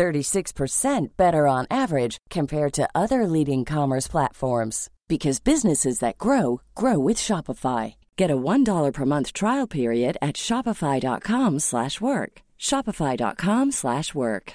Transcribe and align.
36% 0.00 1.16
better 1.18 1.46
on 1.46 1.66
average 1.70 2.16
compared 2.30 2.72
to 2.72 2.88
other 2.94 3.26
leading 3.26 3.66
commerce 3.66 4.08
platforms 4.08 4.88
because 5.08 5.40
businesses 5.40 5.98
that 5.98 6.16
grow 6.16 6.62
grow 6.74 6.98
with 6.98 7.18
Shopify. 7.18 7.94
Get 8.16 8.30
a 8.30 8.36
$1 8.36 8.92
per 8.94 9.04
month 9.04 9.34
trial 9.34 9.66
period 9.66 10.16
at 10.22 10.36
shopify.com/work. 10.36 12.32
shopify.com/work. 12.58 14.54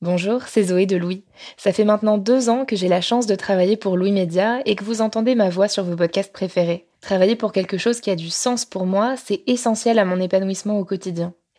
Bonjour, 0.00 0.42
c'est 0.46 0.64
Zoé 0.64 0.86
de 0.86 0.96
Louis. 0.96 1.24
Ça 1.56 1.72
fait 1.72 1.84
maintenant 1.84 2.18
deux 2.18 2.48
ans 2.48 2.64
que 2.66 2.76
j'ai 2.76 2.88
la 2.88 3.00
chance 3.00 3.26
de 3.26 3.34
travailler 3.34 3.76
pour 3.76 3.96
Louis 3.96 4.12
Média 4.12 4.60
et 4.66 4.76
que 4.76 4.84
vous 4.84 5.00
entendez 5.00 5.34
ma 5.34 5.48
voix 5.48 5.66
sur 5.68 5.82
vos 5.82 5.96
podcasts 5.96 6.32
préférés. 6.32 6.86
Travailler 7.00 7.36
pour 7.36 7.52
quelque 7.52 7.78
chose 7.78 8.00
qui 8.00 8.10
a 8.10 8.16
du 8.16 8.30
sens 8.30 8.64
pour 8.64 8.86
moi, 8.86 9.16
c'est 9.16 9.42
essentiel 9.46 9.98
à 9.98 10.04
mon 10.04 10.20
épanouissement 10.20 10.78
au 10.78 10.84
quotidien. 10.84 11.34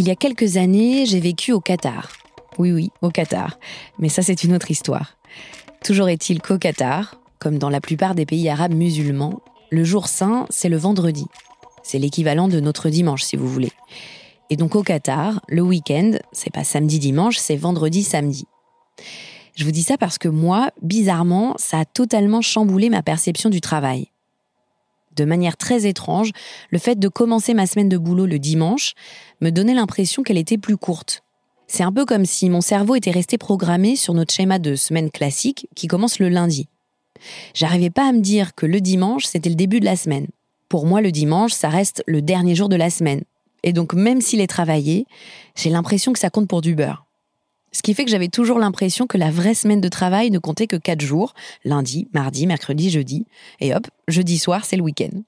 Il 0.00 0.08
y 0.08 0.10
a 0.10 0.16
quelques 0.16 0.56
années, 0.56 1.04
j'ai 1.04 1.20
vécu 1.20 1.52
au 1.52 1.60
Qatar. 1.60 2.08
Oui, 2.56 2.72
oui, 2.72 2.88
au 3.02 3.10
Qatar. 3.10 3.58
Mais 3.98 4.08
ça, 4.08 4.22
c'est 4.22 4.44
une 4.44 4.54
autre 4.54 4.70
histoire. 4.70 5.18
Toujours 5.84 6.08
est-il 6.08 6.40
qu'au 6.40 6.56
Qatar, 6.56 7.20
comme 7.38 7.58
dans 7.58 7.68
la 7.68 7.82
plupart 7.82 8.14
des 8.14 8.24
pays 8.24 8.48
arabes 8.48 8.72
musulmans, 8.72 9.42
le 9.68 9.84
jour 9.84 10.08
saint, 10.08 10.46
c'est 10.48 10.70
le 10.70 10.78
vendredi. 10.78 11.26
C'est 11.82 11.98
l'équivalent 11.98 12.48
de 12.48 12.60
notre 12.60 12.88
dimanche, 12.88 13.24
si 13.24 13.36
vous 13.36 13.46
voulez. 13.46 13.72
Et 14.48 14.56
donc 14.56 14.74
au 14.74 14.82
Qatar, 14.82 15.42
le 15.48 15.60
week-end, 15.60 16.12
c'est 16.32 16.50
pas 16.50 16.64
samedi-dimanche, 16.64 17.36
c'est 17.36 17.56
vendredi-samedi. 17.56 18.46
Je 19.54 19.66
vous 19.66 19.70
dis 19.70 19.82
ça 19.82 19.98
parce 19.98 20.16
que 20.16 20.28
moi, 20.28 20.70
bizarrement, 20.80 21.56
ça 21.58 21.80
a 21.80 21.84
totalement 21.84 22.40
chamboulé 22.40 22.88
ma 22.88 23.02
perception 23.02 23.50
du 23.50 23.60
travail 23.60 24.06
de 25.16 25.24
manière 25.24 25.56
très 25.56 25.86
étrange, 25.86 26.30
le 26.70 26.78
fait 26.78 26.98
de 26.98 27.08
commencer 27.08 27.54
ma 27.54 27.66
semaine 27.66 27.88
de 27.88 27.98
boulot 27.98 28.26
le 28.26 28.38
dimanche 28.38 28.94
me 29.40 29.50
donnait 29.50 29.74
l'impression 29.74 30.22
qu'elle 30.22 30.38
était 30.38 30.58
plus 30.58 30.76
courte. 30.76 31.22
C'est 31.66 31.84
un 31.84 31.92
peu 31.92 32.04
comme 32.04 32.24
si 32.24 32.50
mon 32.50 32.60
cerveau 32.60 32.96
était 32.96 33.10
resté 33.10 33.38
programmé 33.38 33.94
sur 33.94 34.12
notre 34.12 34.34
schéma 34.34 34.58
de 34.58 34.74
semaine 34.74 35.10
classique 35.10 35.68
qui 35.76 35.86
commence 35.86 36.18
le 36.18 36.28
lundi. 36.28 36.68
J'arrivais 37.54 37.90
pas 37.90 38.08
à 38.08 38.12
me 38.12 38.20
dire 38.20 38.54
que 38.54 38.66
le 38.66 38.80
dimanche, 38.80 39.26
c'était 39.26 39.50
le 39.50 39.54
début 39.54 39.80
de 39.80 39.84
la 39.84 39.96
semaine. 39.96 40.26
Pour 40.68 40.86
moi, 40.86 41.00
le 41.00 41.12
dimanche, 41.12 41.52
ça 41.52 41.68
reste 41.68 42.02
le 42.06 42.22
dernier 42.22 42.54
jour 42.54 42.68
de 42.68 42.76
la 42.76 42.90
semaine. 42.90 43.22
Et 43.62 43.72
donc, 43.72 43.92
même 43.92 44.20
s'il 44.20 44.40
est 44.40 44.46
travaillé, 44.46 45.06
j'ai 45.54 45.70
l'impression 45.70 46.12
que 46.12 46.18
ça 46.18 46.30
compte 46.30 46.48
pour 46.48 46.60
du 46.60 46.74
beurre. 46.74 47.06
Ce 47.72 47.82
qui 47.82 47.94
fait 47.94 48.04
que 48.04 48.10
j'avais 48.10 48.28
toujours 48.28 48.58
l'impression 48.58 49.06
que 49.06 49.18
la 49.18 49.30
vraie 49.30 49.54
semaine 49.54 49.80
de 49.80 49.88
travail 49.88 50.30
ne 50.30 50.38
comptait 50.38 50.66
que 50.66 50.76
quatre 50.76 51.02
jours, 51.02 51.34
lundi, 51.64 52.08
mardi, 52.12 52.46
mercredi, 52.46 52.90
jeudi, 52.90 53.26
et 53.60 53.74
hop, 53.74 53.86
jeudi 54.08 54.38
soir, 54.38 54.64
c'est 54.64 54.76
le 54.76 54.82
week-end. 54.82 55.22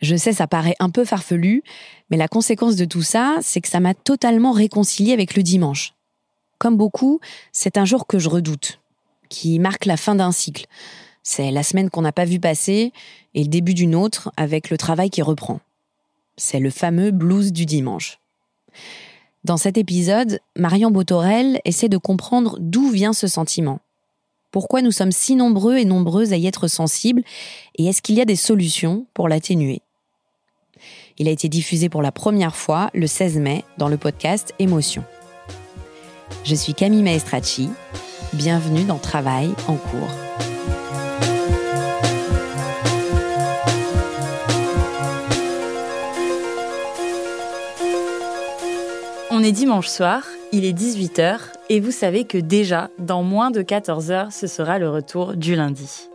Je 0.00 0.16
sais, 0.16 0.32
ça 0.32 0.46
paraît 0.46 0.76
un 0.78 0.88
peu 0.88 1.04
farfelu, 1.04 1.62
mais 2.10 2.16
la 2.16 2.28
conséquence 2.28 2.76
de 2.76 2.86
tout 2.86 3.02
ça, 3.02 3.36
c'est 3.42 3.60
que 3.60 3.68
ça 3.68 3.80
m'a 3.80 3.92
totalement 3.92 4.52
réconcilié 4.52 5.12
avec 5.12 5.36
le 5.36 5.42
dimanche. 5.42 5.92
Comme 6.58 6.76
beaucoup, 6.76 7.20
c'est 7.52 7.76
un 7.76 7.84
jour 7.84 8.06
que 8.06 8.18
je 8.18 8.30
redoute, 8.30 8.80
qui 9.28 9.58
marque 9.58 9.84
la 9.84 9.98
fin 9.98 10.14
d'un 10.14 10.32
cycle. 10.32 10.66
C'est 11.22 11.50
la 11.50 11.62
semaine 11.62 11.90
qu'on 11.90 12.02
n'a 12.02 12.12
pas 12.12 12.24
vu 12.24 12.40
passer 12.40 12.92
et 13.34 13.42
le 13.42 13.48
début 13.48 13.74
d'une 13.74 13.94
autre 13.94 14.32
avec 14.38 14.70
le 14.70 14.78
travail 14.78 15.10
qui 15.10 15.20
reprend. 15.20 15.60
C'est 16.38 16.60
le 16.60 16.70
fameux 16.70 17.10
blues 17.10 17.52
du 17.52 17.66
dimanche. 17.66 18.18
Dans 19.42 19.56
cet 19.56 19.78
épisode, 19.78 20.40
Marion 20.54 20.90
Botorel 20.90 21.60
essaie 21.64 21.88
de 21.88 21.96
comprendre 21.96 22.58
d'où 22.60 22.90
vient 22.90 23.14
ce 23.14 23.26
sentiment. 23.26 23.80
Pourquoi 24.50 24.82
nous 24.82 24.90
sommes 24.90 25.12
si 25.12 25.34
nombreux 25.34 25.78
et 25.78 25.84
nombreuses 25.86 26.32
à 26.32 26.36
y 26.36 26.46
être 26.46 26.68
sensibles 26.68 27.22
et 27.76 27.86
est-ce 27.86 28.02
qu'il 28.02 28.16
y 28.16 28.20
a 28.20 28.26
des 28.26 28.36
solutions 28.36 29.06
pour 29.14 29.28
l'atténuer? 29.28 29.80
Il 31.18 31.28
a 31.28 31.30
été 31.30 31.48
diffusé 31.48 31.88
pour 31.88 32.02
la 32.02 32.12
première 32.12 32.56
fois 32.56 32.90
le 32.94 33.06
16 33.06 33.38
mai 33.38 33.64
dans 33.78 33.88
le 33.88 33.96
podcast 33.96 34.54
Émotion. 34.58 35.04
Je 36.44 36.54
suis 36.54 36.74
Camille 36.74 37.02
Maestracci. 37.02 37.70
Bienvenue 38.32 38.84
dans 38.84 38.98
Travail 38.98 39.50
en 39.68 39.76
cours. 39.76 40.49
On 49.40 49.42
est 49.42 49.52
dimanche 49.52 49.88
soir, 49.88 50.26
il 50.52 50.66
est 50.66 50.78
18h 50.78 51.38
et 51.70 51.80
vous 51.80 51.92
savez 51.92 52.26
que 52.26 52.36
déjà, 52.36 52.90
dans 52.98 53.22
moins 53.22 53.50
de 53.50 53.62
14 53.62 54.10
heures, 54.10 54.32
ce 54.32 54.46
sera 54.46 54.78
le 54.78 54.90
retour 54.90 55.34
du 55.34 55.56
lundi. 55.56 56.10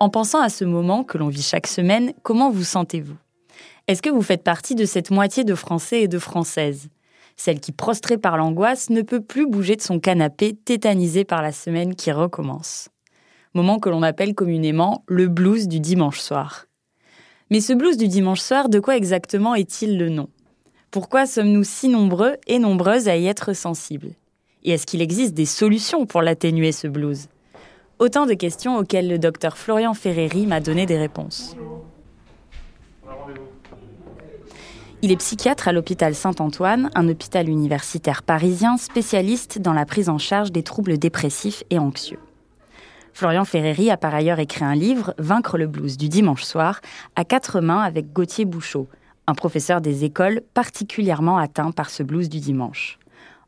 En 0.00 0.10
pensant 0.10 0.40
à 0.40 0.48
ce 0.48 0.64
moment 0.64 1.04
que 1.04 1.16
l'on 1.16 1.28
vit 1.28 1.42
chaque 1.42 1.68
semaine, 1.68 2.12
comment 2.24 2.50
vous 2.50 2.64
sentez-vous? 2.64 3.14
Est-ce 3.86 4.02
que 4.02 4.10
vous 4.10 4.20
faites 4.20 4.42
partie 4.42 4.74
de 4.74 4.84
cette 4.84 5.12
moitié 5.12 5.44
de 5.44 5.54
Français 5.54 6.02
et 6.02 6.08
de 6.08 6.18
Françaises? 6.18 6.88
Celle 7.36 7.60
qui, 7.60 7.70
prostrée 7.70 8.18
par 8.18 8.36
l'angoisse, 8.36 8.90
ne 8.90 9.02
peut 9.02 9.20
plus 9.20 9.46
bouger 9.46 9.76
de 9.76 9.82
son 9.82 10.00
canapé, 10.00 10.52
tétanisée 10.52 11.24
par 11.24 11.42
la 11.42 11.52
semaine 11.52 11.94
qui 11.94 12.10
recommence? 12.10 12.88
Moment 13.54 13.78
que 13.78 13.90
l'on 13.90 14.02
appelle 14.02 14.34
communément 14.34 15.04
le 15.06 15.28
blues 15.28 15.68
du 15.68 15.78
dimanche 15.78 16.18
soir. 16.18 16.66
Mais 17.48 17.60
ce 17.60 17.74
blues 17.74 17.96
du 17.96 18.08
dimanche 18.08 18.40
soir, 18.40 18.68
de 18.68 18.80
quoi 18.80 18.96
exactement 18.96 19.54
est-il 19.54 19.98
le 19.98 20.08
nom? 20.08 20.28
Pourquoi 20.90 21.26
sommes-nous 21.26 21.64
si 21.64 21.88
nombreux 21.88 22.36
et 22.46 22.58
nombreuses 22.58 23.08
à 23.08 23.16
y 23.16 23.26
être 23.26 23.52
sensibles? 23.52 24.12
Et 24.64 24.72
est-ce 24.72 24.86
qu'il 24.86 25.02
existe 25.02 25.34
des 25.34 25.46
solutions 25.46 26.06
pour 26.06 26.22
l'atténuer 26.22 26.72
ce 26.72 26.86
blues? 26.86 27.28
Autant 27.98 28.26
de 28.26 28.34
questions 28.34 28.76
auxquelles 28.76 29.08
le 29.08 29.18
docteur 29.18 29.56
Florian 29.56 29.94
Ferreri 29.94 30.46
m'a 30.46 30.60
donné 30.60 30.86
des 30.86 30.98
réponses. 30.98 31.56
Il 35.02 35.12
est 35.12 35.16
psychiatre 35.16 35.68
à 35.68 35.72
l'hôpital 35.72 36.14
Saint-Antoine, 36.14 36.90
un 36.94 37.08
hôpital 37.08 37.48
universitaire 37.48 38.22
parisien 38.22 38.76
spécialiste 38.76 39.58
dans 39.58 39.72
la 39.72 39.84
prise 39.84 40.08
en 40.08 40.18
charge 40.18 40.52
des 40.52 40.62
troubles 40.62 40.98
dépressifs 40.98 41.62
et 41.70 41.78
anxieux. 41.78 42.18
Florian 43.12 43.44
Ferreri 43.44 43.90
a 43.90 43.96
par 43.96 44.14
ailleurs 44.14 44.40
écrit 44.40 44.64
un 44.64 44.74
livre, 44.74 45.14
Vaincre 45.18 45.58
le 45.58 45.66
blues 45.66 45.96
du 45.96 46.08
dimanche 46.08 46.42
soir, 46.42 46.80
à 47.14 47.24
quatre 47.24 47.60
mains 47.60 47.80
avec 47.80 48.12
Gauthier 48.12 48.44
Bouchot, 48.44 48.88
un 49.26 49.34
professeur 49.34 49.80
des 49.80 50.04
écoles 50.04 50.42
particulièrement 50.54 51.38
atteint 51.38 51.70
par 51.70 51.90
ce 51.90 52.02
blues 52.02 52.28
du 52.28 52.40
dimanche. 52.40 52.98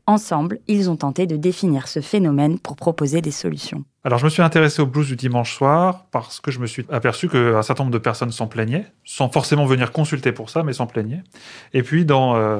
Ensemble, 0.09 0.57
ils 0.67 0.89
ont 0.89 0.95
tenté 0.95 1.27
de 1.27 1.37
définir 1.37 1.87
ce 1.87 2.01
phénomène 2.01 2.57
pour 2.57 2.75
proposer 2.75 3.21
des 3.21 3.29
solutions. 3.29 3.83
Alors, 4.03 4.17
je 4.17 4.25
me 4.25 4.29
suis 4.31 4.41
intéressé 4.41 4.81
au 4.81 4.87
blues 4.87 5.05
du 5.05 5.15
dimanche 5.15 5.55
soir 5.55 6.07
parce 6.09 6.39
que 6.41 6.49
je 6.49 6.59
me 6.59 6.65
suis 6.65 6.83
aperçu 6.89 7.29
qu'un 7.29 7.61
certain 7.61 7.83
nombre 7.83 7.93
de 7.93 7.99
personnes 7.99 8.31
s'en 8.31 8.47
plaignaient, 8.47 8.87
sans 9.05 9.29
forcément 9.29 9.65
venir 9.65 9.91
consulter 9.91 10.31
pour 10.31 10.49
ça, 10.49 10.63
mais 10.63 10.73
s'en 10.73 10.87
plaignaient. 10.87 11.21
Et 11.73 11.83
puis, 11.83 12.05
dans, 12.05 12.35
euh, 12.35 12.59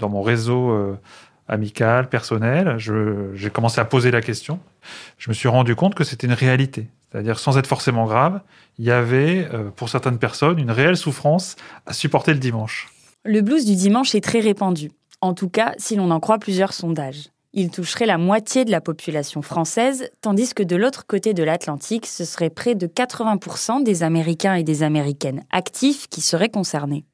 mon 0.00 0.22
réseau 0.22 0.70
euh, 0.70 0.98
amical, 1.48 2.08
personnel, 2.08 2.76
j'ai 2.78 3.50
commencé 3.50 3.80
à 3.80 3.84
poser 3.84 4.10
la 4.10 4.20
question. 4.20 4.60
Je 5.18 5.30
me 5.30 5.34
suis 5.34 5.48
rendu 5.48 5.74
compte 5.74 5.94
que 5.94 6.04
c'était 6.04 6.26
une 6.26 6.32
réalité. 6.32 6.88
C'est-à-dire, 7.10 7.38
sans 7.38 7.56
être 7.56 7.66
forcément 7.66 8.04
grave, 8.04 8.40
il 8.78 8.84
y 8.84 8.90
avait, 8.90 9.48
euh, 9.52 9.70
pour 9.70 9.88
certaines 9.88 10.18
personnes, 10.18 10.58
une 10.58 10.70
réelle 10.70 10.96
souffrance 10.96 11.56
à 11.86 11.94
supporter 11.94 12.32
le 12.32 12.38
dimanche. 12.38 12.88
Le 13.24 13.40
blues 13.40 13.64
du 13.64 13.76
dimanche 13.76 14.14
est 14.14 14.20
très 14.20 14.40
répandu. 14.40 14.90
En 15.20 15.34
tout 15.34 15.48
cas, 15.48 15.72
si 15.78 15.96
l'on 15.96 16.10
en 16.10 16.20
croit 16.20 16.38
plusieurs 16.38 16.72
sondages. 16.72 17.30
Il 17.54 17.70
toucherait 17.70 18.06
la 18.06 18.18
moitié 18.18 18.66
de 18.66 18.70
la 18.70 18.82
population 18.82 19.40
française, 19.40 20.10
tandis 20.20 20.52
que 20.52 20.62
de 20.62 20.76
l'autre 20.76 21.06
côté 21.06 21.32
de 21.32 21.42
l'Atlantique, 21.42 22.06
ce 22.06 22.26
serait 22.26 22.50
près 22.50 22.74
de 22.74 22.86
80% 22.86 23.82
des 23.82 24.02
Américains 24.02 24.54
et 24.54 24.64
des 24.64 24.82
Américaines 24.82 25.42
actifs 25.50 26.08
qui 26.08 26.20
seraient 26.20 26.50
concernés. 26.50 27.04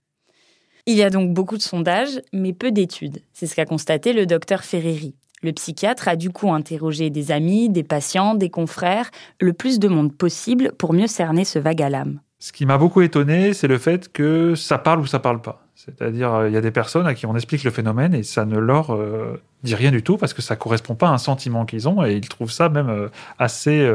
Il 0.87 0.97
y 0.97 1.03
a 1.03 1.09
donc 1.09 1.33
beaucoup 1.33 1.57
de 1.57 1.63
sondages, 1.63 2.21
mais 2.35 2.53
peu 2.53 2.71
d'études. 2.71 3.23
C'est 3.33 3.47
ce 3.47 3.55
qu'a 3.55 3.65
constaté 3.65 4.13
le 4.13 4.27
docteur 4.27 4.65
Ferreri. 4.65 5.15
Le 5.43 5.51
psychiatre 5.53 6.09
a 6.09 6.17
du 6.17 6.29
coup 6.29 6.53
interrogé 6.53 7.09
des 7.09 7.33
amis, 7.33 7.71
des 7.71 7.83
patients, 7.83 8.35
des 8.35 8.51
confrères, 8.51 9.11
le 9.41 9.55
plus 9.55 9.79
de 9.79 9.89
monde 9.89 10.15
possible 10.15 10.73
pour 10.77 10.93
mieux 10.93 11.07
cerner 11.07 11.47
ce 11.47 11.59
vague 11.59 11.81
à 11.81 11.89
l'âme. 11.89 12.21
Ce 12.39 12.53
qui 12.53 12.67
m'a 12.67 12.77
beaucoup 12.77 13.01
étonné, 13.01 13.55
c'est 13.55 13.67
le 13.67 13.79
fait 13.79 14.13
que 14.13 14.55
ça 14.55 14.77
parle 14.77 15.01
ou 15.01 15.07
ça 15.07 15.21
parle 15.21 15.41
pas. 15.41 15.67
C'est-à-dire, 15.75 16.35
euh, 16.35 16.49
il 16.51 16.53
y 16.53 16.59
a 16.59 16.61
des 16.61 16.71
personnes 16.71 17.07
à 17.07 17.15
qui 17.15 17.25
on 17.25 17.35
explique 17.35 17.65
le 17.65 17.71
phénomène 17.71 18.13
et 18.13 18.23
ça 18.23 18.45
ne 18.45 18.59
leur 18.59 18.95
euh, 18.95 19.41
dit 19.63 19.75
rien 19.75 19.91
du 19.91 20.03
tout 20.03 20.19
parce 20.19 20.35
que 20.35 20.43
ça 20.43 20.55
correspond 20.55 20.95
pas 20.95 21.09
à 21.09 21.13
un 21.13 21.19
sentiment 21.19 21.65
qu'ils 21.65 21.89
ont 21.89 22.05
et 22.05 22.13
ils 22.13 22.29
trouvent 22.29 22.53
ça 22.53 22.69
même 22.69 22.91
euh, 22.91 23.09
assez 23.39 23.91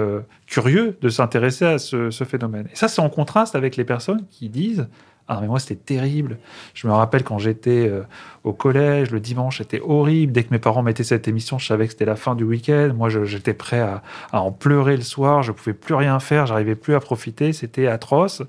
curieux 0.47 0.97
de 1.01 1.09
s'intéresser 1.09 1.65
à 1.65 1.77
ce, 1.77 2.09
ce, 2.09 2.23
phénomène. 2.23 2.67
Et 2.73 2.75
ça, 2.75 2.87
c'est 2.87 3.01
en 3.01 3.09
contraste 3.09 3.55
avec 3.55 3.75
les 3.75 3.85
personnes 3.85 4.25
qui 4.31 4.49
disent 4.49 4.87
ah, 5.31 5.37
mais 5.41 5.47
moi, 5.47 5.59
c'était 5.59 5.75
terrible. 5.75 6.39
Je 6.73 6.87
me 6.87 6.91
rappelle 6.91 7.23
quand 7.23 7.37
j'étais 7.37 7.87
euh, 7.87 8.01
au 8.43 8.51
collège, 8.51 9.11
le 9.11 9.19
dimanche, 9.19 9.59
c'était 9.59 9.79
horrible. 9.79 10.31
Dès 10.31 10.43
que 10.43 10.49
mes 10.49 10.57
parents 10.57 10.81
mettaient 10.81 11.03
cette 11.03 11.27
émission, 11.27 11.59
je 11.59 11.67
savais 11.67 11.85
que 11.85 11.91
c'était 11.91 12.05
la 12.05 12.15
fin 12.15 12.33
du 12.33 12.43
week-end. 12.43 12.93
Moi, 12.95 13.09
j'étais 13.09 13.53
prêt 13.53 13.79
à, 13.79 14.01
en 14.31 14.51
pleurer 14.51 14.97
le 14.97 15.03
soir. 15.03 15.43
Je 15.43 15.51
pouvais 15.51 15.73
plus 15.73 15.93
rien 15.93 16.19
faire. 16.19 16.47
J'arrivais 16.47 16.73
plus 16.73 16.95
à 16.95 16.99
profiter. 16.99 17.53
C'était 17.53 17.85
atroce. 17.85 18.41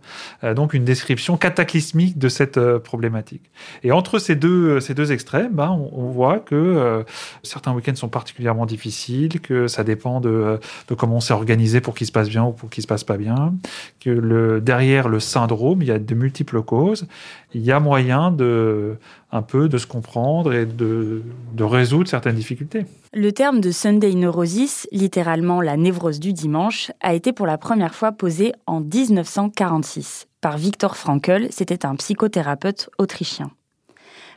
Euh, 0.42 0.54
donc, 0.54 0.72
une 0.72 0.86
description 0.86 1.36
cataclysmique 1.36 2.16
de 2.16 2.30
cette 2.30 2.56
euh, 2.56 2.78
problématique. 2.78 3.50
Et 3.82 3.92
entre 3.92 4.18
ces 4.18 4.34
deux, 4.34 4.80
ces 4.80 4.94
deux 4.94 5.12
extrêmes, 5.12 5.52
ben, 5.52 5.68
on, 5.92 6.10
voit 6.10 6.38
que 6.38 7.04
certains 7.44 7.72
week-ends 7.72 7.94
sont 7.94 8.08
particulièrement 8.08 8.66
difficiles, 8.66 9.40
que 9.40 9.68
ça 9.68 9.84
dépend 9.84 10.20
de, 10.20 10.58
comment 10.96 11.16
on 11.16 11.20
s'est 11.20 11.34
organisé 11.34 11.80
pour 11.80 11.94
qu'il 11.94 12.06
se 12.06 12.12
passe 12.12 12.28
bien 12.28 12.42
ou 12.44 12.52
pour 12.52 12.68
qu'il 12.68 12.82
se 12.82 12.88
passe 12.88 13.04
pas 13.04 13.16
bien, 13.16 13.54
que 14.00 14.58
derrière 14.58 15.08
le 15.08 15.20
syndrome, 15.20 15.82
il 15.82 15.88
y 15.88 15.92
a 15.92 15.98
de 15.98 16.14
multiples 16.14 16.62
il 17.54 17.62
y 17.62 17.72
a 17.72 17.80
moyen 17.80 18.30
de 18.30 18.98
se 19.32 19.86
comprendre 19.86 20.52
et 20.52 20.66
de, 20.66 21.22
de 21.52 21.64
résoudre 21.64 22.08
certaines 22.08 22.36
difficultés. 22.36 22.86
Le 23.12 23.32
terme 23.32 23.60
de 23.60 23.70
Sunday 23.70 24.14
neurosis, 24.14 24.86
littéralement 24.92 25.60
la 25.60 25.76
névrose 25.76 26.20
du 26.20 26.32
dimanche, 26.32 26.92
a 27.00 27.14
été 27.14 27.32
pour 27.32 27.46
la 27.46 27.58
première 27.58 27.94
fois 27.94 28.12
posé 28.12 28.52
en 28.66 28.80
1946 28.80 30.28
par 30.40 30.56
Viktor 30.56 30.96
Frankl, 30.96 31.48
c'était 31.50 31.84
un 31.84 31.96
psychothérapeute 31.96 32.88
autrichien. 32.96 33.50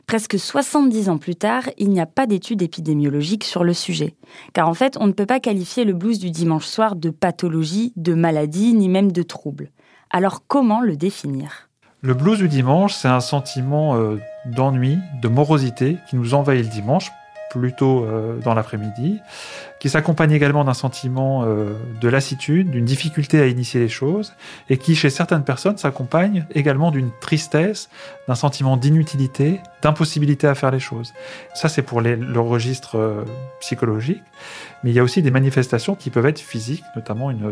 Presque 0.06 0.38
70 0.38 1.08
ans 1.08 1.16
plus 1.16 1.34
tard, 1.34 1.62
il 1.78 1.88
n'y 1.88 2.00
a 2.00 2.04
pas 2.04 2.26
d'études 2.26 2.60
épidémiologiques 2.60 3.44
sur 3.44 3.64
le 3.64 3.72
sujet. 3.72 4.14
Car 4.52 4.68
en 4.68 4.74
fait, 4.74 4.98
on 5.00 5.06
ne 5.06 5.12
peut 5.12 5.24
pas 5.24 5.40
qualifier 5.40 5.84
le 5.84 5.94
blues 5.94 6.18
du 6.18 6.30
dimanche 6.30 6.66
soir 6.66 6.94
de 6.94 7.08
pathologie, 7.08 7.94
de 7.96 8.12
maladie, 8.12 8.74
ni 8.74 8.90
même 8.90 9.12
de 9.12 9.22
trouble. 9.22 9.70
Alors 10.10 10.46
comment 10.46 10.82
le 10.82 10.96
définir? 10.96 11.70
Le 12.04 12.12
blues 12.12 12.38
du 12.38 12.48
dimanche, 12.48 12.92
c'est 12.92 13.08
un 13.08 13.20
sentiment 13.20 13.96
euh, 13.96 14.20
d'ennui, 14.44 14.98
de 15.22 15.28
morosité 15.28 15.96
qui 16.06 16.16
nous 16.16 16.34
envahit 16.34 16.62
le 16.62 16.68
dimanche, 16.68 17.10
plutôt 17.48 18.04
euh, 18.04 18.38
dans 18.40 18.52
l'après-midi, 18.52 19.22
qui 19.84 19.90
s'accompagne 19.90 20.32
également 20.32 20.64
d'un 20.64 20.72
sentiment 20.72 21.44
euh, 21.44 21.74
de 22.00 22.08
lassitude, 22.08 22.70
d'une 22.70 22.86
difficulté 22.86 23.38
à 23.42 23.46
initier 23.48 23.80
les 23.80 23.90
choses, 23.90 24.32
et 24.70 24.78
qui, 24.78 24.96
chez 24.96 25.10
certaines 25.10 25.44
personnes, 25.44 25.76
s'accompagne 25.76 26.46
également 26.54 26.90
d'une 26.90 27.10
tristesse, 27.20 27.90
d'un 28.26 28.34
sentiment 28.34 28.78
d'inutilité, 28.78 29.60
d'impossibilité 29.82 30.46
à 30.46 30.54
faire 30.54 30.70
les 30.70 30.80
choses. 30.80 31.12
Ça, 31.52 31.68
c'est 31.68 31.82
pour 31.82 32.00
le 32.00 32.40
registre 32.40 33.26
psychologique. 33.60 34.22
Mais 34.84 34.90
il 34.90 34.96
y 34.96 35.00
a 35.00 35.02
aussi 35.02 35.22
des 35.22 35.30
manifestations 35.30 35.94
qui 35.94 36.10
peuvent 36.10 36.26
être 36.26 36.38
physiques, 36.38 36.84
notamment 36.94 37.30
une, 37.30 37.50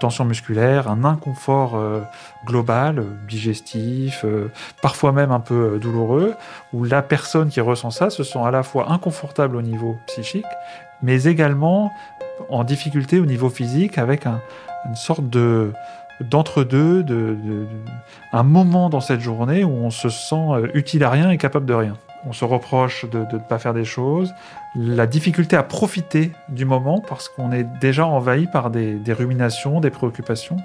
tension 0.00 0.24
musculaire, 0.24 0.88
un 0.88 1.04
inconfort 1.04 1.76
euh, 1.76 2.00
global, 2.46 3.04
digestif, 3.28 4.24
euh, 4.24 4.50
parfois 4.80 5.12
même 5.12 5.30
un 5.30 5.40
peu 5.40 5.74
euh, 5.74 5.78
douloureux, 5.78 6.34
où 6.72 6.84
la 6.84 7.02
personne 7.02 7.50
qui 7.50 7.60
ressent 7.60 7.90
ça 7.90 8.08
se 8.08 8.24
sent 8.24 8.38
à 8.42 8.50
la 8.50 8.62
fois 8.62 8.90
inconfortable 8.90 9.56
au 9.56 9.62
niveau 9.62 9.98
psychique, 10.06 10.46
mais 11.02 11.24
également 11.24 11.92
en 12.48 12.64
difficulté 12.64 13.20
au 13.20 13.26
niveau 13.26 13.50
physique 13.50 13.98
avec 13.98 14.26
une 14.26 14.94
sorte 14.94 15.28
de 15.28 15.72
d'entre-deux, 16.20 17.02
de, 17.02 17.34
un 18.34 18.42
moment 18.42 18.90
dans 18.90 19.00
cette 19.00 19.20
journée 19.20 19.64
où 19.64 19.70
on 19.70 19.88
se 19.88 20.10
sent 20.10 20.68
utile 20.74 21.02
à 21.02 21.08
rien 21.08 21.30
et 21.30 21.38
capable 21.38 21.64
de 21.64 21.72
rien 21.72 21.96
on 22.26 22.32
se 22.32 22.44
reproche 22.44 23.06
de 23.08 23.20
ne 23.20 23.38
pas 23.38 23.58
faire 23.58 23.74
des 23.74 23.84
choses, 23.84 24.34
la 24.74 25.06
difficulté 25.06 25.56
à 25.56 25.62
profiter 25.62 26.32
du 26.48 26.64
moment 26.64 27.00
parce 27.00 27.28
qu'on 27.28 27.52
est 27.52 27.64
déjà 27.80 28.06
envahi 28.06 28.46
par 28.46 28.70
des, 28.70 29.00
ruminations, 29.08 29.80
des 29.80 29.90
préoccupations. 29.90 30.56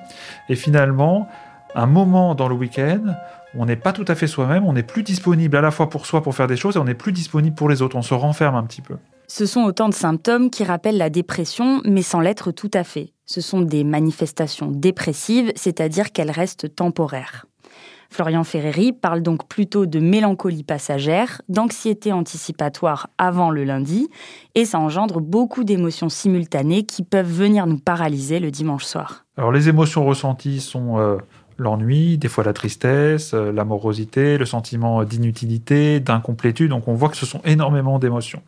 Et 0.49 0.55
finalement, 0.55 1.27
un 1.75 1.87
moment 1.87 2.35
dans 2.35 2.47
le 2.47 2.55
week-end, 2.55 3.15
on 3.57 3.65
n'est 3.65 3.75
pas 3.75 3.93
tout 3.93 4.05
à 4.07 4.15
fait 4.15 4.27
soi-même, 4.27 4.65
on 4.65 4.73
n'est 4.73 4.83
plus 4.83 5.03
disponible 5.03 5.55
à 5.55 5.61
la 5.61 5.71
fois 5.71 5.89
pour 5.89 6.05
soi 6.05 6.21
pour 6.21 6.35
faire 6.35 6.47
des 6.47 6.57
choses 6.57 6.75
et 6.75 6.79
on 6.79 6.85
n'est 6.85 6.93
plus 6.93 7.11
disponible 7.11 7.55
pour 7.55 7.69
les 7.69 7.81
autres, 7.81 7.95
on 7.95 8.01
se 8.01 8.13
renferme 8.13 8.55
un 8.55 8.63
petit 8.63 8.81
peu. 8.81 8.97
Ce 9.27 9.45
sont 9.45 9.63
autant 9.63 9.89
de 9.89 9.93
symptômes 9.93 10.49
qui 10.49 10.63
rappellent 10.63 10.97
la 10.97 11.09
dépression, 11.09 11.81
mais 11.85 12.01
sans 12.01 12.19
l'être 12.19 12.51
tout 12.51 12.71
à 12.73 12.83
fait. 12.83 13.13
Ce 13.25 13.41
sont 13.41 13.61
des 13.61 13.83
manifestations 13.83 14.69
dépressives, 14.69 15.51
c'est-à-dire 15.55 16.11
qu'elles 16.11 16.31
restent 16.31 16.75
temporaires. 16.75 17.45
Florian 18.09 18.43
Ferreri 18.43 18.93
parle 18.93 19.21
donc 19.21 19.47
plutôt 19.47 19.85
de 19.85 19.99
mélancolie 19.99 20.63
passagère, 20.63 21.41
d'anxiété 21.49 22.13
anticipatoire 22.13 23.09
avant 23.17 23.49
le 23.49 23.63
lundi, 23.63 24.09
et 24.53 24.63
ça 24.63 24.79
engendre 24.79 25.19
beaucoup 25.19 25.63
d'émotions 25.63 26.09
simultanées 26.09 26.83
qui 26.83 27.03
peuvent 27.03 27.29
venir 27.29 27.65
nous 27.67 27.79
paralyser 27.79 28.39
le 28.39 28.51
dimanche 28.51 28.85
soir. 28.85 29.25
Alors 29.37 29.51
les 29.51 29.67
émotions 29.69 30.05
ressenties 30.05 30.61
sont 30.61 30.99
euh, 30.99 31.17
l'ennui, 31.57 32.17
des 32.17 32.27
fois 32.27 32.43
la 32.43 32.53
tristesse, 32.53 33.33
euh, 33.33 33.51
l'amorosité, 33.51 34.37
le 34.37 34.45
sentiment 34.45 35.03
d'inutilité, 35.03 35.99
d'incomplétude, 35.99 36.69
donc 36.69 36.87
on 36.87 36.93
voit 36.93 37.09
que 37.09 37.17
ce 37.17 37.25
sont 37.25 37.41
énormément 37.43 37.99
d'émotions. 37.99 38.41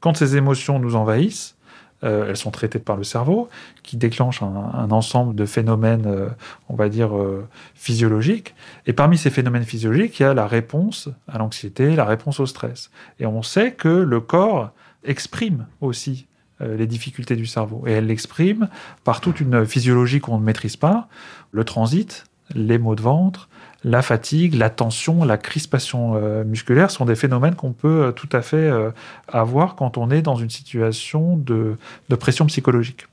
Quand 0.00 0.16
ces 0.16 0.36
émotions 0.36 0.78
nous 0.78 0.96
envahissent, 0.96 1.56
euh, 2.02 2.30
elles 2.30 2.36
sont 2.36 2.50
traitées 2.50 2.78
par 2.78 2.96
le 2.96 3.04
cerveau, 3.04 3.50
qui 3.82 3.98
déclenche 3.98 4.42
un, 4.42 4.90
ensemble 4.90 5.34
de 5.34 5.44
phénomènes, 5.44 6.06
euh, 6.06 6.28
on 6.70 6.74
va 6.74 6.88
dire, 6.88 7.14
euh, 7.14 7.46
physiologiques. 7.74 8.54
Et 8.86 8.94
parmi 8.94 9.18
ces 9.18 9.28
phénomènes 9.28 9.64
physiologiques, 9.64 10.18
il 10.18 10.22
y 10.22 10.26
a 10.26 10.32
la 10.32 10.46
réponse 10.46 11.10
à 11.28 11.36
l'anxiété, 11.36 11.94
la 11.94 12.06
réponse 12.06 12.40
au 12.40 12.46
stress. 12.46 12.90
Et 13.18 13.26
on 13.26 13.42
sait 13.42 13.72
que 13.72 13.88
le 13.88 14.20
corps 14.20 14.70
exprime 15.04 15.66
aussi 15.80 16.26
les 16.62 16.86
difficultés 16.86 17.36
du 17.36 17.46
cerveau. 17.46 17.84
Et 17.86 17.92
elle 17.92 18.08
l'exprime 18.08 18.68
par 19.02 19.22
toute 19.22 19.40
une 19.40 19.64
physiologie 19.64 20.20
qu'on 20.20 20.38
ne 20.38 20.44
maîtrise 20.44 20.76
pas, 20.76 21.08
le 21.52 21.64
transit, 21.64 22.26
les 22.54 22.76
maux 22.76 22.94
de 22.94 23.00
ventre, 23.00 23.48
la 23.84 24.02
fatigue, 24.02 24.54
la 24.54 24.70
tension, 24.70 25.24
la 25.24 25.38
crispation 25.38 26.14
euh, 26.14 26.44
musculaire 26.44 26.90
sont 26.90 27.04
des 27.04 27.14
phénomènes 27.14 27.54
qu'on 27.54 27.72
peut 27.72 28.04
euh, 28.04 28.12
tout 28.12 28.28
à 28.32 28.42
fait 28.42 28.56
euh, 28.56 28.90
avoir 29.28 29.74
quand 29.74 29.96
on 29.96 30.10
est 30.10 30.22
dans 30.22 30.36
une 30.36 30.50
situation 30.50 31.36
de, 31.36 31.76
pression 32.18 32.46
psychologique. 32.46 33.06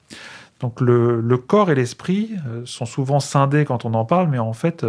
Donc 0.59 0.81
le, 0.81 1.38
corps 1.38 1.69
et 1.69 1.75
l'esprit 1.75 2.31
sont 2.65 2.88
souvent 2.88 3.19
scindés 3.19 3.63
quand 3.63 3.86
on 3.86 3.93
en 3.93 4.05
parle, 4.05 4.27
mais 4.27 4.39
en 4.39 4.53
fait, 4.53 4.83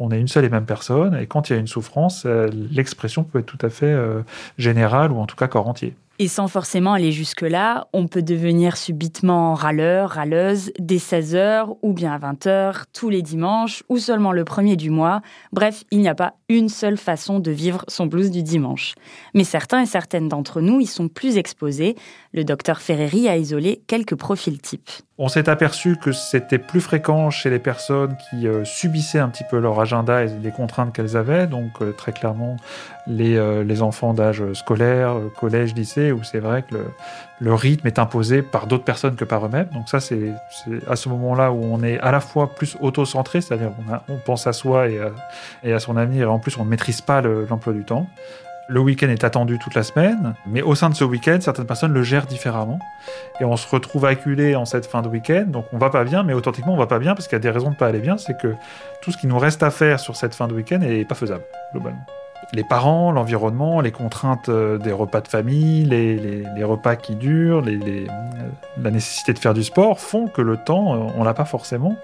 on 0.00 0.10
est 0.10 0.18
une 0.18 0.26
seule 0.26 0.44
et 0.44 0.48
même 0.48 0.66
personne, 0.66 1.14
et 1.14 1.28
quand 1.28 1.48
il 1.48 1.52
y 1.52 1.56
a 1.56 1.60
une 1.60 1.68
souffrance, 1.68 2.26
l'expression 2.72 3.22
peut 3.22 3.38
être 3.38 3.46
tout 3.46 3.64
à 3.64 3.70
fait 3.70 3.96
générale 4.58 5.12
ou 5.12 5.18
en 5.18 5.26
tout 5.26 5.36
cas 5.36 5.46
corps 5.46 5.68
entier. 5.68 5.94
Et 6.18 6.28
sans 6.28 6.48
forcément 6.48 6.94
aller 6.94 7.12
jusque-là, 7.12 7.88
on 7.92 8.06
peut 8.06 8.22
devenir 8.22 8.78
subitement 8.78 9.52
râleur, 9.52 10.10
râleuse, 10.10 10.72
dès 10.78 10.96
16h 10.96 11.76
ou 11.82 11.92
bien 11.92 12.12
à 12.12 12.18
20h, 12.18 12.84
tous 12.94 13.10
les 13.10 13.20
dimanches 13.20 13.82
ou 13.90 13.98
seulement 13.98 14.32
le 14.32 14.44
premier 14.44 14.76
du 14.76 14.88
mois. 14.88 15.20
Bref, 15.52 15.84
il 15.90 16.00
n'y 16.00 16.08
a 16.08 16.14
pas 16.14 16.34
une 16.48 16.70
seule 16.70 16.96
façon 16.96 17.38
de 17.38 17.50
vivre 17.50 17.84
son 17.88 18.06
blues 18.06 18.30
du 18.30 18.42
dimanche. 18.42 18.94
Mais 19.34 19.44
certains 19.44 19.82
et 19.82 19.86
certaines 19.86 20.28
d'entre 20.28 20.60
nous 20.62 20.80
y 20.80 20.86
sont 20.86 21.08
plus 21.08 21.36
exposés. 21.36 21.96
Le 22.32 22.44
docteur 22.44 22.80
Ferreri 22.80 23.28
a 23.28 23.36
isolé 23.36 23.82
quelques 23.86 24.14
profils 24.14 24.60
types. 24.60 24.90
On 25.18 25.28
s'est 25.28 25.48
aperçu 25.48 25.96
que 25.96 26.12
c'était 26.12 26.58
plus 26.58 26.82
fréquent 26.82 27.30
chez 27.30 27.48
les 27.48 27.58
personnes 27.58 28.16
qui 28.28 28.46
euh, 28.46 28.64
subissaient 28.64 29.18
un 29.18 29.30
petit 29.30 29.44
peu 29.50 29.58
leur 29.58 29.80
agenda 29.80 30.24
et 30.24 30.28
les 30.42 30.50
contraintes 30.50 30.94
qu'elles 30.94 31.16
avaient, 31.16 31.46
donc 31.46 31.80
euh, 31.80 31.92
très 31.92 32.12
clairement 32.12 32.56
les, 33.06 33.36
euh, 33.36 33.64
les 33.64 33.80
enfants 33.80 34.12
d'âge 34.12 34.42
scolaire, 34.52 35.16
collège, 35.40 35.74
lycée, 35.74 36.05
où 36.12 36.22
c'est 36.22 36.40
vrai 36.40 36.62
que 36.62 36.76
le, 37.40 37.54
rythme 37.54 37.86
est 37.86 37.98
imposé 37.98 38.42
par 38.42 38.66
d'autres 38.66 38.84
personnes 38.84 39.16
que 39.16 39.24
par 39.24 39.44
eux-mêmes. 39.46 39.68
Donc 39.72 39.88
ça, 39.88 40.00
c'est 40.00 40.32
à 40.88 40.96
ce 40.96 41.08
moment-là 41.08 41.52
où 41.52 41.62
on 41.62 41.82
est 41.82 41.98
à 42.00 42.12
la 42.12 42.20
fois 42.20 42.54
plus 42.54 42.76
auto-centré, 42.80 43.40
c'est-à-dire 43.40 43.72
on, 44.08 44.16
pense 44.18 44.46
à 44.46 44.52
soi 44.52 44.88
et 44.88 45.72
à, 45.72 45.78
son 45.78 45.96
avenir, 45.96 46.22
et 46.22 46.30
en 46.30 46.38
plus 46.38 46.56
on 46.58 46.64
ne 46.64 46.70
maîtrise 46.70 47.00
pas 47.00 47.20
l'emploi 47.20 47.72
du 47.72 47.84
temps. 47.84 48.06
Le 48.68 48.80
week-end 48.80 49.08
est 49.08 49.22
attendu 49.22 49.60
toute 49.60 49.74
la 49.76 49.84
semaine, 49.84 50.34
mais 50.44 50.60
au 50.60 50.74
sein 50.74 50.90
de 50.90 50.94
ce 50.96 51.04
week-end, 51.04 51.38
certaines 51.40 51.66
personnes 51.66 51.92
le 51.92 52.02
gèrent 52.02 52.26
différemment. 52.26 52.80
Et 53.40 53.44
on 53.44 53.56
se 53.56 53.68
retrouve 53.68 54.04
acculé 54.06 54.56
en 54.56 54.64
cette 54.64 54.86
fin 54.86 55.02
de 55.02 55.08
week-end, 55.08 55.44
donc 55.46 55.66
on 55.72 55.78
va 55.78 55.88
pas 55.90 56.02
bien, 56.02 56.24
mais 56.24 56.32
authentiquement 56.32 56.74
on 56.74 56.76
va 56.76 56.88
pas 56.88 56.98
bien 56.98 57.14
parce 57.14 57.28
qu'il 57.28 57.36
y 57.36 57.40
a 57.40 57.40
des 57.40 57.50
raisons 57.50 57.70
de 57.70 57.76
pas 57.76 57.86
aller 57.86 58.00
bien, 58.00 58.18
c'est 58.18 58.36
que 58.36 58.54
tout 59.02 59.12
ce 59.12 59.18
qui 59.18 59.28
nous 59.28 59.38
reste 59.38 59.62
à 59.62 59.70
faire 59.70 60.00
sur 60.00 60.16
cette 60.16 60.34
fin 60.34 60.48
de 60.48 60.54
week-end 60.54 60.78
n'est 60.78 61.04
pas 61.04 61.14
faisable, 61.14 61.44
globalement 61.72 62.04
les 62.52 62.64
parents, 62.64 63.10
l'environnement, 63.10 63.80
les 63.80 63.92
contraintes 63.92 64.48
euh, 64.48 64.78
des 64.78 64.92
repas 64.92 65.20
de 65.20 65.28
famille, 65.28 65.84
les, 65.84 66.64
repas 66.64 66.96
qui 66.96 67.14
durent, 67.14 67.62
euh, 67.66 68.06
la 68.82 68.90
nécessité 68.90 69.32
de 69.32 69.38
faire 69.38 69.54
du 69.54 69.64
sport 69.64 70.00
font 70.00 70.28
que 70.28 70.42
le 70.42 70.56
temps, 70.56 70.94
euh, 70.94 71.12
on 71.16 71.24
l'a 71.24 71.34
pas 71.34 71.44
forcément. 71.44 71.96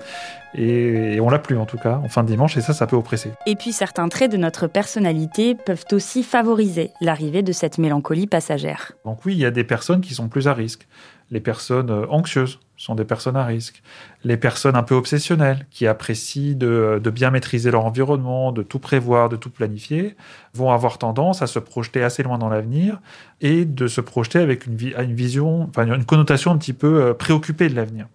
Et, 0.54 1.18
on 1.20 1.30
l'a 1.30 1.38
plus 1.38 1.56
en 1.56 1.64
tout 1.64 1.78
cas 1.78 2.00
en 2.04 2.08
fin 2.08 2.22
de 2.22 2.28
dimanche 2.28 2.56
et 2.56 2.60
ça, 2.60 2.74
ça 2.74 2.86
peut 2.86 2.96
oppresser. 2.96 3.30
Et 3.46 3.56
puis 3.56 3.72
certains 3.72 4.08
traits 4.08 4.30
de 4.30 4.36
notre 4.36 4.66
personnalité 4.66 5.54
peuvent 5.54 5.84
aussi 5.92 6.22
favoriser 6.22 6.90
l'arrivée 7.00 7.42
de 7.42 7.52
cette 7.52 7.78
mélancolie 7.78 8.26
passagère. 8.26 8.92
Donc 9.04 9.24
oui, 9.24 9.32
il 9.32 9.38
y 9.38 9.46
a 9.46 9.50
des 9.50 9.64
personnes 9.64 10.02
qui 10.02 10.14
sont 10.14 10.28
plus 10.28 10.48
à 10.48 10.54
risque. 10.54 10.86
Les 11.32 11.40
personnes 11.40 11.90
anxieuses 12.10 12.60
sont 12.76 12.94
des 12.94 13.04
personnes 13.04 13.36
à 13.36 13.44
risque. 13.46 13.82
Les 14.22 14.36
personnes 14.36 14.76
un 14.76 14.82
peu 14.82 14.94
obsessionnelles, 14.94 15.66
qui 15.70 15.86
apprécient 15.86 16.54
de, 16.54 17.00
bien 17.10 17.30
maîtriser 17.30 17.70
leur 17.70 17.86
environnement, 17.86 18.52
de 18.52 18.62
tout 18.62 18.78
prévoir, 18.78 19.30
de 19.30 19.36
tout 19.36 19.48
planifier, 19.48 20.14
vont 20.52 20.70
avoir 20.70 20.98
tendance 20.98 21.40
à 21.40 21.46
se 21.46 21.58
projeter 21.58 22.02
assez 22.02 22.22
loin 22.22 22.36
dans 22.36 22.50
l'avenir 22.50 23.00
et 23.40 23.64
de 23.64 23.86
se 23.86 24.02
projeter 24.02 24.40
avec 24.40 24.66
une, 24.66 24.76
vision, 24.76 25.62
enfin 25.62 25.86
une 25.86 26.04
connotation 26.04 26.50
un 26.50 26.58
petit 26.58 26.74
peu 26.74 27.02
euh, 27.02 27.14
préoccupée 27.14 27.70
de 27.70 27.76
l'avenir. 27.76 28.08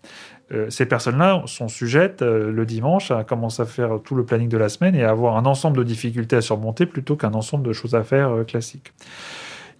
Euh, 0.54 0.70
ces 0.70 0.86
personnes-là 0.86 1.42
sont 1.48 1.70
sujettes 1.70 2.22
euh, 2.22 2.52
le 2.52 2.66
dimanche 2.68 3.10
à 3.10 3.24
commencer 3.24 3.64
à 3.64 3.66
faire 3.66 4.00
tout 4.04 4.14
le 4.14 4.26
planning 4.26 4.48
de 4.48 4.58
la 4.58 4.70
semaine 4.70 4.94
et 4.94 5.04
à 5.04 5.10
avoir 5.10 5.38
un 5.38 5.46
ensemble 5.48 5.78
de 5.78 5.84
difficultés 5.84 6.36
à 6.36 6.42
surmonter 6.42 6.86
plutôt 6.86 7.16
qu'un 7.16 7.34
ensemble 7.34 7.68
de 7.68 7.74
choses 7.74 7.96
à 7.96 8.04
faire 8.04 8.46
classiques. 8.46 8.94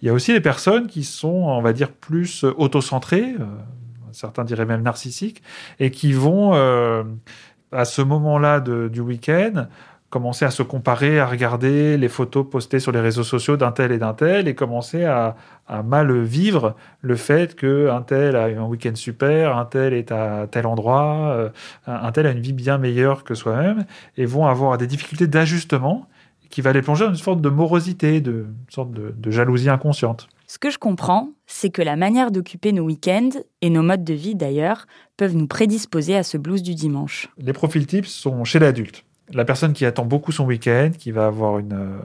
Il 0.00 0.06
y 0.06 0.08
a 0.10 0.12
aussi 0.12 0.32
des 0.32 0.40
personnes 0.40 0.86
qui 0.86 1.04
sont, 1.04 1.28
on 1.28 1.60
va 1.60 1.72
dire, 1.72 1.90
plus 1.90 2.44
autocentrées, 2.44 3.34
certains 4.12 4.44
diraient 4.44 4.66
même 4.66 4.82
narcissiques, 4.82 5.42
et 5.80 5.90
qui 5.90 6.12
vont, 6.12 6.54
euh, 6.54 7.04
à 7.72 7.84
ce 7.84 8.02
moment-là 8.02 8.60
du 8.60 9.00
week-end, 9.00 9.66
commencer 10.10 10.46
à 10.46 10.50
se 10.50 10.62
comparer, 10.62 11.20
à 11.20 11.26
regarder 11.26 11.98
les 11.98 12.08
photos 12.08 12.46
postées 12.48 12.80
sur 12.80 12.92
les 12.92 13.00
réseaux 13.00 13.24
sociaux 13.24 13.58
d'un 13.58 13.72
tel 13.72 13.92
et 13.92 13.98
d'un 13.98 14.14
tel, 14.14 14.48
et 14.48 14.54
commencer 14.54 15.04
à, 15.04 15.36
mal 15.84 16.22
vivre 16.22 16.76
le 17.02 17.14
fait 17.14 17.54
qu'un 17.54 18.00
tel 18.00 18.36
a 18.36 18.44
un 18.44 18.64
week-end 18.64 18.94
super, 18.94 19.58
un 19.58 19.66
tel 19.66 19.92
est 19.92 20.10
à 20.10 20.46
tel 20.50 20.66
endroit, 20.66 21.28
euh, 21.32 21.50
un 21.86 22.10
tel 22.10 22.26
a 22.26 22.30
une 22.30 22.40
vie 22.40 22.54
bien 22.54 22.78
meilleure 22.78 23.22
que 23.22 23.34
soi-même, 23.34 23.84
et 24.16 24.24
vont 24.24 24.46
avoir 24.46 24.78
des 24.78 24.86
difficultés 24.86 25.26
d'ajustement 25.26 26.08
qui 26.50 26.60
va 26.60 26.72
les 26.72 26.82
plonger 26.82 27.04
dans 27.04 27.10
une 27.10 27.16
sorte 27.16 27.40
de 27.40 27.48
morosité, 27.48 28.20
de, 28.20 28.46
une 28.48 28.72
sorte 28.72 28.90
de 28.92 29.30
jalousie 29.30 29.70
inconsciente. 29.70 30.28
Ce 30.50 30.58
que 30.58 30.70
je 30.70 30.78
comprends, 30.78 31.32
c'est 31.46 31.68
que 31.68 31.82
la 31.82 31.94
manière 31.94 32.30
d'occuper 32.30 32.72
nos 32.72 32.84
week-ends, 32.84 33.28
et 33.60 33.68
nos 33.68 33.82
modes 33.82 34.02
de 34.02 34.14
vie 34.14 34.34
d'ailleurs, 34.34 34.86
peuvent 35.18 35.36
nous 35.36 35.46
prédisposer 35.46 36.16
à 36.16 36.22
ce 36.22 36.38
blues 36.38 36.62
du 36.62 36.74
dimanche. 36.74 37.28
Les 37.36 37.52
profils 37.52 37.86
types 37.86 38.06
sont 38.06 38.44
chez 38.44 38.58
l'adulte. 38.58 39.04
La 39.30 39.44
personne 39.44 39.74
qui 39.74 39.84
attend 39.84 40.06
beaucoup 40.06 40.32
son 40.32 40.46
week-end, 40.46 40.90
qui 40.96 41.10
va 41.10 41.26
avoir 41.26 41.58
une, 41.58 41.74
euh, 41.74 41.98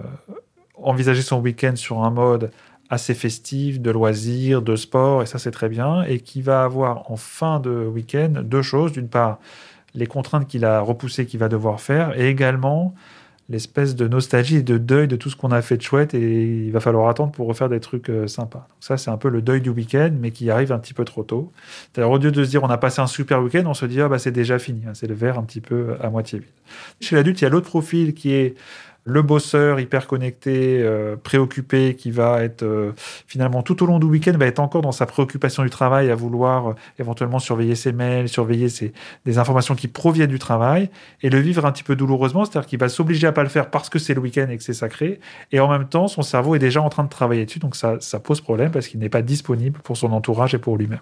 envisager 0.76 1.22
son 1.22 1.40
week-end 1.40 1.78
sur 1.78 2.04
un 2.04 2.10
mode 2.10 2.52
assez 2.90 3.14
festif, 3.14 3.80
de 3.80 3.92
loisirs, 3.92 4.62
de 4.62 4.76
sport, 4.76 5.24
et 5.24 5.26
ça 5.26 5.40
c'est 5.40 5.52
très 5.52 5.70
bien, 5.70 6.04
et 6.04 6.20
qui 6.20 6.42
va 6.42 6.66
avoir 6.66 7.10
en 7.10 7.16
fin 7.16 7.62
de 7.62 7.86
week-end 7.86 8.42
deux 8.44 8.62
choses. 8.62 8.92
D'une 8.92 9.08
part, 9.08 9.40
les 9.96 10.06
contraintes 10.06 10.50
qu'il 10.50 10.66
a 10.66 10.82
repoussées 10.82 11.26
qu'il 11.26 11.40
va 11.40 11.48
devoir 11.48 11.80
faire, 11.80 12.20
et 12.20 12.28
également 12.28 12.94
l'espèce 13.50 13.96
de 13.96 14.08
nostalgie 14.08 14.58
et 14.58 14.62
de 14.62 14.78
deuil 14.78 15.08
de 15.08 15.16
tout 15.16 15.30
ce 15.30 15.36
qu'on 15.36 15.52
a 15.52 15.62
fait 15.62 15.78
de 15.78 15.82
chouette 15.82 16.14
et 16.14 16.66
il 16.66 16.72
va 16.72 16.80
falloir 16.80 17.10
attendre 17.10 17.32
pour 17.32 17.48
refaire 17.48 17.70
des 17.70 17.80
trucs 17.80 18.10
euh, 18.10 18.28
sympas. 18.28 18.68
ça, 18.80 18.98
c'est 18.98 19.12
un 19.12 19.18
peu 19.18 19.30
le 19.30 19.42
deuil 19.42 19.62
du 19.62 19.70
week-end, 19.70 20.12
mais 20.18 20.32
qui 20.32 20.50
arrive 20.50 20.72
un 20.72 20.80
petit 20.80 20.94
peu 20.94 21.04
trop 21.04 21.24
tôt. 21.24 21.52
cest 21.94 22.08
au 22.08 22.18
lieu 22.18 22.32
de 22.32 22.44
se 22.44 22.50
dire 22.50 22.64
on 22.64 22.70
a 22.70 22.78
passé 22.78 23.02
un 23.02 23.08
super 23.08 23.42
week-end, 23.42 23.64
on 23.66 23.74
se 23.74 23.86
dit 23.86 24.02
ah 24.02 24.08
bah 24.08 24.20
c'est 24.20 24.32
déjà 24.32 24.60
fini, 24.60 24.84
hein, 24.88 24.94
c'est 24.94 25.08
le 25.08 25.16
verre 25.16 25.38
un 25.38 25.44
petit 25.44 25.62
peu 25.62 25.96
à 26.02 26.10
moitié 26.10 26.40
vide. 26.40 26.48
Chez 27.02 27.16
l'adulte, 27.16 27.42
il 27.42 27.44
y 27.44 27.48
a 27.48 27.50
l'autre 27.50 27.68
profil 27.68 28.14
qui 28.14 28.32
est 28.34 28.56
le 29.06 29.22
bosseur 29.22 29.80
hyper 29.80 30.08
connecté, 30.08 30.82
euh, 30.82 31.16
préoccupé, 31.16 31.96
qui 31.96 32.12
va 32.12 32.44
être 32.44 32.64
euh, 32.64 32.94
finalement 33.28 33.62
tout 33.62 33.84
au 33.84 33.86
long 33.86 34.00
du 34.00 34.06
week-end 34.06 34.34
va 34.38 34.46
être 34.46 34.60
encore 34.60 34.82
dans 34.82 34.92
sa 34.92 35.06
préoccupation 35.06 35.64
du 35.64 35.70
travail, 35.70 36.10
à 36.10 36.16
vouloir 36.16 36.70
euh, 36.70 36.76
éventuellement 37.00 37.40
surveiller 37.40 37.76
ses 37.76 37.92
mails, 37.92 38.30
surveiller 38.30 38.70
ses, 38.70 38.94
des 39.26 39.38
informations 39.38 39.76
qui 39.76 39.88
proviennent 39.88 40.30
du 40.30 40.40
travail, 40.40 40.90
et 41.22 41.30
le 41.30 41.40
vivre 41.40 41.66
un 41.66 41.72
petit 41.72 41.84
peu 41.84 41.96
douloureusement, 41.96 42.46
c'est-à-dire 42.46 42.68
qu'il 42.68 42.80
va 42.80 42.90
s'obliger 42.90 43.28
à 43.28 43.32
pas 43.32 43.44
le 43.44 43.50
faire 43.50 43.70
parce 43.70 43.90
que 43.90 44.00
c'est 44.00 44.14
le 44.14 44.22
week-end 44.22 44.48
et 44.50 44.58
que 44.58 44.64
c'est 44.64 44.74
sacré, 44.74 45.20
et 45.52 45.60
en 45.60 45.68
même 45.68 45.88
temps 45.88 46.08
son 46.08 46.22
cerveau 46.22 46.56
est 46.56 46.60
déjà 46.60 46.82
en 46.82 46.90
train 46.90 47.04
de 47.04 47.10
travailler 47.10 47.46
dessus, 47.46 47.60
donc 47.60 47.76
ça, 47.76 47.98
ça 48.00 48.20
pose 48.20 48.42
problème 48.42 48.72
parce 48.72 48.88
qu'il 48.88 49.00
n'est 49.00 49.10
pas 49.10 49.22
disponible 49.22 49.80
pour 49.84 49.98
son 49.98 50.12
entourage 50.14 50.54
et 50.54 50.60
pour 50.60 50.78
lui-même. 50.78 51.02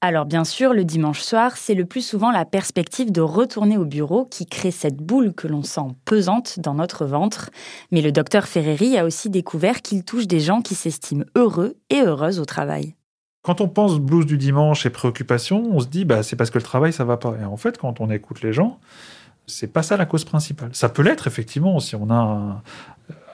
Alors 0.00 0.26
bien 0.26 0.44
sûr, 0.44 0.74
le 0.74 0.84
dimanche 0.84 1.20
soir, 1.20 1.56
c'est 1.56 1.74
le 1.74 1.84
plus 1.84 2.06
souvent 2.06 2.30
la 2.30 2.44
perspective 2.44 3.10
de 3.10 3.20
retourner 3.20 3.76
au 3.76 3.84
bureau 3.84 4.26
qui 4.26 4.46
crée 4.46 4.70
cette 4.70 4.98
boule 4.98 5.34
que 5.34 5.48
l'on 5.48 5.64
sent 5.64 5.88
pesante 6.04 6.60
dans 6.60 6.74
notre 6.74 7.04
ventre. 7.04 7.50
Mais 7.90 8.00
le 8.00 8.12
docteur 8.12 8.46
Ferreri 8.46 8.96
a 8.96 9.04
aussi 9.04 9.28
découvert 9.28 9.82
qu'il 9.82 10.04
touche 10.04 10.28
des 10.28 10.38
gens 10.38 10.62
qui 10.62 10.76
s'estiment 10.76 11.24
heureux 11.34 11.76
et 11.90 12.00
heureuses 12.02 12.38
au 12.38 12.44
travail. 12.44 12.94
Quand 13.42 13.60
on 13.60 13.68
pense 13.68 13.98
blues 13.98 14.24
du 14.24 14.38
dimanche 14.38 14.86
et 14.86 14.90
préoccupation, 14.90 15.64
on 15.72 15.80
se 15.80 15.88
dit 15.88 16.04
bah 16.04 16.22
c'est 16.22 16.36
parce 16.36 16.50
que 16.50 16.58
le 16.58 16.64
travail 16.64 16.92
ça 16.92 17.04
va 17.04 17.16
pas. 17.16 17.34
Et 17.40 17.44
en 17.44 17.56
fait, 17.56 17.76
quand 17.76 18.00
on 18.00 18.08
écoute 18.08 18.42
les 18.42 18.52
gens, 18.52 18.78
c'est 19.48 19.72
pas 19.72 19.82
ça 19.82 19.96
la 19.96 20.06
cause 20.06 20.24
principale. 20.24 20.70
Ça 20.74 20.88
peut 20.88 21.02
l'être 21.02 21.26
effectivement 21.26 21.80
si 21.80 21.96
on 21.96 22.08
a 22.10 22.14
un, 22.14 22.62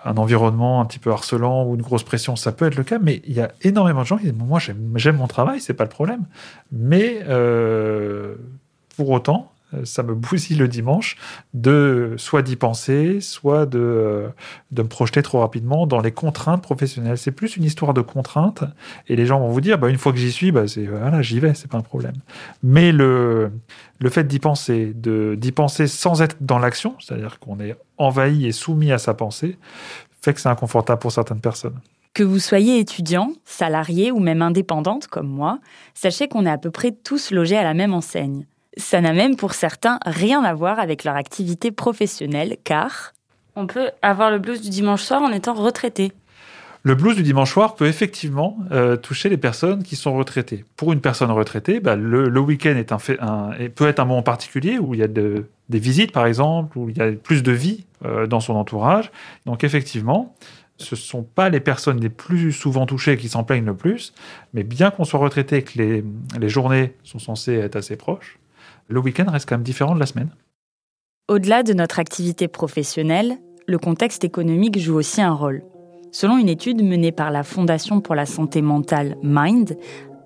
un 0.04 0.16
environnement 0.16 0.80
un 0.80 0.84
petit 0.84 0.98
peu 0.98 1.10
harcelant 1.10 1.64
ou 1.64 1.74
une 1.74 1.82
grosse 1.82 2.04
pression, 2.04 2.36
ça 2.36 2.52
peut 2.52 2.66
être 2.66 2.76
le 2.76 2.84
cas, 2.84 2.98
mais 2.98 3.22
il 3.26 3.32
y 3.32 3.40
a 3.40 3.52
énormément 3.62 4.02
de 4.02 4.06
gens 4.06 4.18
qui 4.18 4.24
disent 4.24 4.34
Moi, 4.34 4.60
j'aime 4.96 5.16
mon 5.16 5.26
travail, 5.26 5.60
c'est 5.60 5.74
pas 5.74 5.84
le 5.84 5.90
problème. 5.90 6.24
Mais 6.72 7.20
euh, 7.28 8.34
pour 8.96 9.10
autant, 9.10 9.53
ça 9.84 10.02
me 10.02 10.14
bousille 10.14 10.56
le 10.56 10.68
dimanche 10.68 11.16
de 11.52 12.14
soit 12.16 12.42
d'y 12.42 12.56
penser, 12.56 13.20
soit 13.20 13.66
de, 13.66 14.28
de 14.70 14.82
me 14.82 14.88
projeter 14.88 15.22
trop 15.22 15.40
rapidement 15.40 15.86
dans 15.86 16.00
les 16.00 16.12
contraintes 16.12 16.62
professionnelles. 16.62 17.18
C'est 17.18 17.32
plus 17.32 17.56
une 17.56 17.64
histoire 17.64 17.94
de 17.94 18.00
contraintes 18.00 18.64
et 19.08 19.16
les 19.16 19.26
gens 19.26 19.40
vont 19.40 19.48
vous 19.48 19.60
dire 19.60 19.78
bah, 19.78 19.88
une 19.88 19.98
fois 19.98 20.12
que 20.12 20.18
j'y 20.18 20.32
suis, 20.32 20.52
bah, 20.52 20.68
c'est 20.68 20.86
voilà, 20.86 21.22
j'y 21.22 21.40
vais, 21.40 21.54
c'est 21.54 21.70
pas 21.70 21.78
un 21.78 21.82
problème. 21.82 22.16
Mais 22.62 22.92
le, 22.92 23.50
le 24.00 24.10
fait 24.10 24.24
d'y 24.24 24.38
penser, 24.38 24.92
d'y 24.94 25.52
penser 25.52 25.86
sans 25.86 26.22
être 26.22 26.36
dans 26.40 26.58
l'action, 26.58 26.94
c'est-à-dire 27.00 27.38
qu'on 27.38 27.60
est 27.60 27.76
envahi 27.98 28.46
et 28.46 28.52
soumis 28.52 28.92
à 28.92 28.98
sa 28.98 29.14
pensée, 29.14 29.58
fait 30.22 30.34
que 30.34 30.40
c'est 30.40 30.48
inconfortable 30.48 31.00
pour 31.00 31.12
certaines 31.12 31.40
personnes. 31.40 31.80
Que 32.14 32.22
vous 32.22 32.38
soyez 32.38 32.78
étudiant, 32.78 33.32
salarié 33.44 34.12
ou 34.12 34.20
même 34.20 34.40
indépendante 34.40 35.08
comme 35.08 35.26
moi, 35.26 35.58
sachez 35.94 36.28
qu'on 36.28 36.46
est 36.46 36.50
à 36.50 36.58
peu 36.58 36.70
près 36.70 36.92
tous 36.92 37.30
logés 37.32 37.56
à 37.56 37.64
la 37.64 37.74
même 37.74 37.92
enseigne. 37.92 38.46
Ça 38.76 39.00
n'a 39.00 39.12
même 39.12 39.36
pour 39.36 39.54
certains 39.54 39.98
rien 40.04 40.42
à 40.42 40.54
voir 40.54 40.78
avec 40.78 41.04
leur 41.04 41.16
activité 41.16 41.70
professionnelle, 41.70 42.56
car 42.64 43.12
on 43.56 43.66
peut 43.66 43.90
avoir 44.02 44.30
le 44.30 44.38
blues 44.38 44.60
du 44.60 44.70
dimanche 44.70 45.02
soir 45.02 45.22
en 45.22 45.30
étant 45.30 45.54
retraité. 45.54 46.12
Le 46.82 46.94
blues 46.94 47.16
du 47.16 47.22
dimanche 47.22 47.50
soir 47.50 47.76
peut 47.76 47.86
effectivement 47.86 48.58
euh, 48.70 48.96
toucher 48.96 49.30
les 49.30 49.38
personnes 49.38 49.82
qui 49.82 49.96
sont 49.96 50.14
retraitées. 50.14 50.66
Pour 50.76 50.92
une 50.92 51.00
personne 51.00 51.30
retraitée, 51.30 51.80
bah, 51.80 51.96
le, 51.96 52.40
week-end 52.40 52.76
est 52.76 52.92
un, 52.92 52.98
un, 53.20 53.50
peut 53.74 53.88
être 53.88 54.00
un 54.00 54.04
moment 54.04 54.22
particulier 54.22 54.78
où 54.78 54.92
il 54.92 55.00
y 55.00 55.02
a 55.02 55.08
des 55.08 55.44
visites, 55.70 56.12
par 56.12 56.26
exemple, 56.26 56.76
où 56.76 56.90
il 56.90 56.98
y 56.98 57.00
a 57.00 57.10
plus 57.12 57.42
de 57.42 57.52
vie 57.52 57.86
euh, 58.04 58.26
dans 58.26 58.40
son 58.40 58.54
entourage. 58.54 59.10
Donc 59.46 59.64
effectivement, 59.64 60.34
ce 60.76 60.94
ne 60.94 61.00
sont 61.00 61.22
pas 61.22 61.48
les 61.48 61.60
personnes 61.60 62.00
les 62.00 62.10
plus 62.10 62.52
souvent 62.52 62.84
touchées 62.84 63.16
qui 63.16 63.30
s'en 63.30 63.44
plaignent 63.44 63.64
le 63.64 63.76
plus, 63.76 64.12
mais 64.52 64.62
bien 64.62 64.90
qu'on 64.90 65.04
soit 65.04 65.20
retraité 65.20 65.58
et 65.58 65.62
que 65.62 65.78
les 65.78 66.48
journées 66.50 66.92
sont 67.02 67.18
censées 67.18 67.54
être 67.54 67.76
assez 67.76 67.96
proches, 67.96 68.38
le 68.88 69.00
week-end 69.00 69.26
reste 69.28 69.48
quand 69.48 69.56
même 69.56 69.64
différent 69.64 69.94
de 69.94 70.00
la 70.00 70.06
semaine. 70.06 70.30
Au-delà 71.28 71.62
de 71.62 71.72
notre 71.72 71.98
activité 71.98 72.48
professionnelle, 72.48 73.38
le 73.66 73.78
contexte 73.78 74.24
économique 74.24 74.78
joue 74.78 74.96
aussi 74.96 75.22
un 75.22 75.32
rôle. 75.32 75.62
Selon 76.12 76.36
une 76.36 76.48
étude 76.48 76.82
menée 76.82 77.12
par 77.12 77.30
la 77.30 77.42
Fondation 77.42 78.00
pour 78.00 78.14
la 78.14 78.26
santé 78.26 78.62
mentale 78.62 79.16
Mind, 79.22 79.76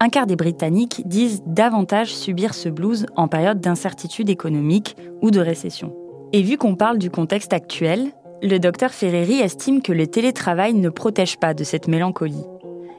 un 0.01 0.09
quart 0.09 0.27
des 0.27 0.37
Britanniques 0.37 1.03
disent 1.07 1.43
davantage 1.47 2.15
subir 2.15 2.55
ce 2.55 2.69
blues 2.69 3.07
en 3.17 3.29
période 3.29 3.61
d'incertitude 3.61 4.29
économique 4.29 4.97
ou 5.23 5.31
de 5.31 5.41
récession. 5.41 5.95
Et 6.33 6.43
vu 6.43 6.57
qu'on 6.57 6.77
parle 6.77 6.99
du 6.99 7.11
contexte 7.11 7.53
actuel, 7.53 8.13
le 8.43 8.59
docteur 8.59 8.91
Ferreri 8.91 9.41
estime 9.41 9.83
que 9.83 9.93
le 9.93 10.07
télétravail 10.07 10.75
ne 10.75 10.89
protège 10.89 11.39
pas 11.39 11.55
de 11.55 11.65
cette 11.65 11.89
mélancolie, 11.89 12.45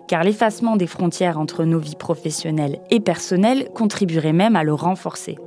car 0.09 0.23
l'effacement 0.23 0.75
des 0.75 0.87
frontières 0.87 1.39
entre 1.39 1.65
nos 1.65 1.77
vies 1.77 1.95
professionnelles 1.95 2.79
et 2.89 2.99
personnelles 2.99 3.69
contribuerait 3.75 4.33
même 4.33 4.55
à 4.55 4.63
le 4.63 4.73
renforcer. 4.73 5.37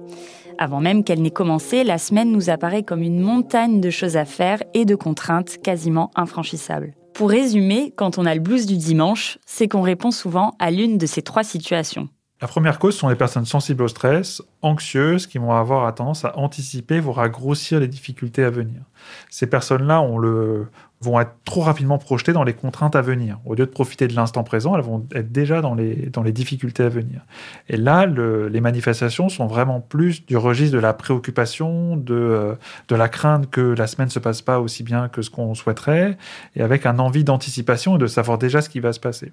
Avant 0.56 0.80
même 0.80 1.02
qu'elle 1.02 1.20
n'ait 1.20 1.32
commencé, 1.32 1.82
la 1.82 1.98
semaine 1.98 2.30
nous 2.30 2.48
apparaît 2.48 2.84
comme 2.84 3.02
une 3.02 3.18
montagne 3.18 3.80
de 3.80 3.90
choses 3.90 4.16
à 4.16 4.24
faire 4.24 4.62
et 4.72 4.84
de 4.84 4.94
contraintes 4.94 5.58
quasiment 5.60 6.12
infranchissables. 6.14 6.94
Pour 7.12 7.30
résumer, 7.30 7.92
quand 7.96 8.18
on 8.18 8.24
a 8.24 8.36
le 8.36 8.40
blues 8.40 8.66
du 8.66 8.76
dimanche, 8.76 9.38
c'est 9.46 9.66
qu'on 9.66 9.82
répond 9.82 10.12
souvent 10.12 10.54
à 10.60 10.70
l'une 10.70 10.96
de 10.96 11.06
ces 11.06 11.22
trois 11.22 11.42
situations. 11.42 12.08
La 12.42 12.48
première 12.48 12.80
cause 12.80 12.96
sont 12.96 13.08
les 13.08 13.14
personnes 13.14 13.46
sensibles 13.46 13.84
au 13.84 13.88
stress, 13.88 14.42
anxieuses, 14.62 15.28
qui 15.28 15.38
vont 15.38 15.52
avoir 15.52 15.86
tendance 15.92 16.24
à 16.24 16.36
anticiper, 16.36 16.98
voire 16.98 17.20
à 17.20 17.28
grossir 17.28 17.78
les 17.78 17.86
difficultés 17.86 18.42
à 18.42 18.50
venir. 18.50 18.80
Ces 19.30 19.46
personnes-là 19.46 20.02
le, 20.18 20.66
vont 21.02 21.20
être 21.20 21.32
trop 21.44 21.60
rapidement 21.60 21.98
projetées 21.98 22.32
dans 22.32 22.44
les 22.44 22.54
contraintes 22.54 22.96
à 22.96 23.02
venir. 23.02 23.38
Au 23.44 23.54
lieu 23.54 23.66
de 23.66 23.70
profiter 23.70 24.08
de 24.08 24.14
l'instant 24.14 24.44
présent, 24.44 24.76
elles 24.76 24.84
vont 24.84 25.06
être 25.14 25.32
déjà 25.32 25.60
dans 25.60 25.74
les, 25.74 26.10
dans 26.10 26.22
les 26.22 26.32
difficultés 26.32 26.84
à 26.84 26.88
venir. 26.88 27.22
Et 27.68 27.76
là, 27.76 28.06
les 28.06 28.60
manifestations 28.60 29.28
sont 29.28 29.46
vraiment 29.46 29.80
plus 29.80 30.24
du 30.24 30.36
registre 30.36 30.74
de 30.74 30.80
la 30.80 30.92
préoccupation, 30.92 31.96
de, 31.96 32.14
euh, 32.14 32.54
de 32.88 32.96
la 32.96 33.08
crainte 33.08 33.50
que 33.50 33.60
la 33.60 33.86
semaine 33.86 34.08
ne 34.08 34.12
se 34.12 34.18
passe 34.18 34.42
pas 34.42 34.60
aussi 34.60 34.82
bien 34.82 35.08
que 35.08 35.22
ce 35.22 35.30
qu'on 35.30 35.54
souhaiterait, 35.54 36.16
et 36.56 36.62
avec 36.62 36.86
un 36.86 36.98
envie 36.98 37.24
d'anticipation 37.24 37.96
et 37.96 37.98
de 37.98 38.06
savoir 38.06 38.38
déjà 38.38 38.62
ce 38.62 38.68
qui 38.68 38.80
va 38.80 38.92
se 38.92 39.00
passer. 39.00 39.32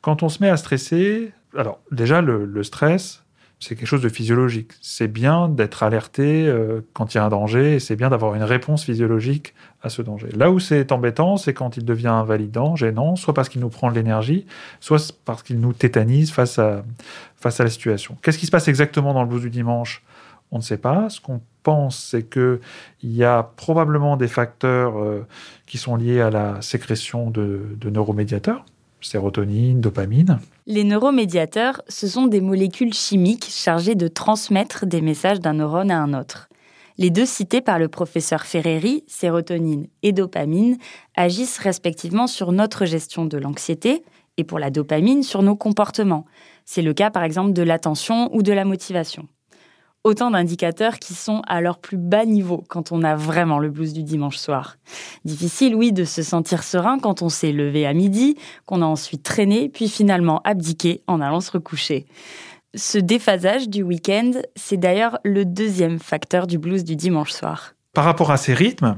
Quand 0.00 0.22
on 0.22 0.28
se 0.28 0.42
met 0.42 0.48
à 0.48 0.56
stresser, 0.56 1.32
alors 1.56 1.80
déjà 1.90 2.20
le, 2.20 2.62
stress, 2.62 3.24
c'est 3.60 3.74
quelque 3.74 3.88
chose 3.88 4.02
de 4.02 4.08
physiologique. 4.08 4.72
C'est 4.80 5.08
bien 5.08 5.48
d'être 5.48 5.82
alerté 5.82 6.46
euh, 6.46 6.80
quand 6.92 7.14
il 7.14 7.18
y 7.18 7.20
a 7.20 7.24
un 7.24 7.28
danger 7.28 7.74
et 7.74 7.80
c'est 7.80 7.96
bien 7.96 8.08
d'avoir 8.08 8.34
une 8.34 8.44
réponse 8.44 8.84
physiologique 8.84 9.54
à 9.82 9.88
ce 9.88 10.00
danger. 10.00 10.28
Là 10.36 10.50
où 10.50 10.60
c'est 10.60 10.92
embêtant, 10.92 11.36
c'est 11.36 11.54
quand 11.54 11.76
il 11.76 11.84
devient 11.84 12.08
invalidant, 12.08 12.76
gênant, 12.76 13.16
soit 13.16 13.34
parce 13.34 13.48
qu'il 13.48 13.60
nous 13.60 13.68
prend 13.68 13.90
de 13.90 13.96
l'énergie, 13.96 14.46
soit 14.80 15.12
parce 15.24 15.42
qu'il 15.42 15.58
nous 15.58 15.72
tétanise 15.72 16.30
face 16.30 16.58
à, 16.58 16.84
face 17.36 17.60
à 17.60 17.64
la 17.64 17.70
situation. 17.70 18.16
Qu'est-ce 18.22 18.38
qui 18.38 18.46
se 18.46 18.50
passe 18.52 18.68
exactement 18.68 19.12
dans 19.12 19.22
le 19.22 19.28
blues 19.28 19.42
du 19.42 19.50
dimanche? 19.50 20.04
On 20.50 20.58
ne 20.58 20.62
sait 20.62 20.78
pas. 20.78 21.10
Ce 21.10 21.20
qu'on 21.20 21.40
pense, 21.62 21.98
c'est 21.98 22.22
qu'il 22.30 22.60
y 23.02 23.24
a 23.24 23.42
probablement 23.42 24.16
des 24.16 24.28
facteurs 24.28 24.98
euh, 24.98 25.26
qui 25.66 25.78
sont 25.78 25.96
liés 25.96 26.20
à 26.20 26.30
la 26.30 26.62
sécrétion 26.62 27.30
de 27.30 27.90
neuromédiateurs 27.90 28.64
Les 30.66 30.84
neuromédiateurs, 30.84 31.82
ce 31.88 32.08
sont 32.08 32.26
des 32.26 32.40
molécules 32.40 32.94
chimiques 32.94 33.46
chargées 33.48 33.94
de 33.94 34.08
transmettre 34.08 34.86
des 34.86 35.00
messages 35.00 35.40
d'un 35.40 35.54
neurone 35.54 35.90
à 35.90 36.00
un 36.00 36.14
autre. 36.14 36.48
Les 36.98 37.10
deux 37.10 37.26
cités 37.26 37.60
par 37.60 37.78
le 37.78 37.88
professeur 37.88 38.44
Ferreri, 38.44 39.04
sérotonine 39.06 39.86
et 40.02 40.12
dopamine, 40.12 40.78
agissent 41.14 41.58
respectivement 41.58 42.26
sur 42.26 42.50
notre 42.50 42.86
gestion 42.86 43.24
de 43.24 43.38
l'anxiété 43.38 44.02
et 44.36 44.44
pour 44.44 44.58
la 44.58 44.70
dopamine 44.70 45.22
sur 45.22 45.42
nos 45.42 45.54
comportements. 45.54 46.24
C'est 46.64 46.82
le 46.82 46.94
cas 46.94 47.10
par 47.10 47.22
exemple 47.22 47.52
de 47.52 47.62
l'attention 47.62 48.34
ou 48.34 48.42
de 48.42 48.52
la 48.52 48.64
motivation. 48.64 49.28
Autant 50.08 50.30
d'indicateurs 50.30 50.98
qui 50.98 51.12
sont 51.12 51.42
à 51.46 51.60
leur 51.60 51.76
plus 51.76 51.98
bas 51.98 52.24
niveau 52.24 52.64
quand 52.70 52.92
on 52.92 53.02
a 53.02 53.14
vraiment 53.14 53.58
le 53.58 53.68
blues 53.68 53.92
du 53.92 54.02
dimanche 54.02 54.38
soir. 54.38 54.78
Difficile, 55.26 55.74
oui, 55.74 55.92
de 55.92 56.04
se 56.04 56.22
sentir 56.22 56.62
serein 56.62 56.98
quand 56.98 57.20
on 57.20 57.28
s'est 57.28 57.52
levé 57.52 57.86
à 57.86 57.92
midi, 57.92 58.38
qu'on 58.64 58.80
a 58.80 58.86
ensuite 58.86 59.22
traîné, 59.22 59.68
puis 59.68 59.86
finalement 59.86 60.40
abdiqué 60.44 61.02
en 61.08 61.20
allant 61.20 61.42
se 61.42 61.50
recoucher. 61.50 62.06
Ce 62.74 62.96
déphasage 62.96 63.68
du 63.68 63.82
week-end, 63.82 64.30
c'est 64.56 64.78
d'ailleurs 64.78 65.18
le 65.24 65.44
deuxième 65.44 65.98
facteur 65.98 66.46
du 66.46 66.56
blues 66.56 66.84
du 66.84 66.96
dimanche 66.96 67.32
soir. 67.32 67.74
Par 67.92 68.06
rapport 68.06 68.30
à 68.30 68.38
ces 68.38 68.54
rythmes, 68.54 68.96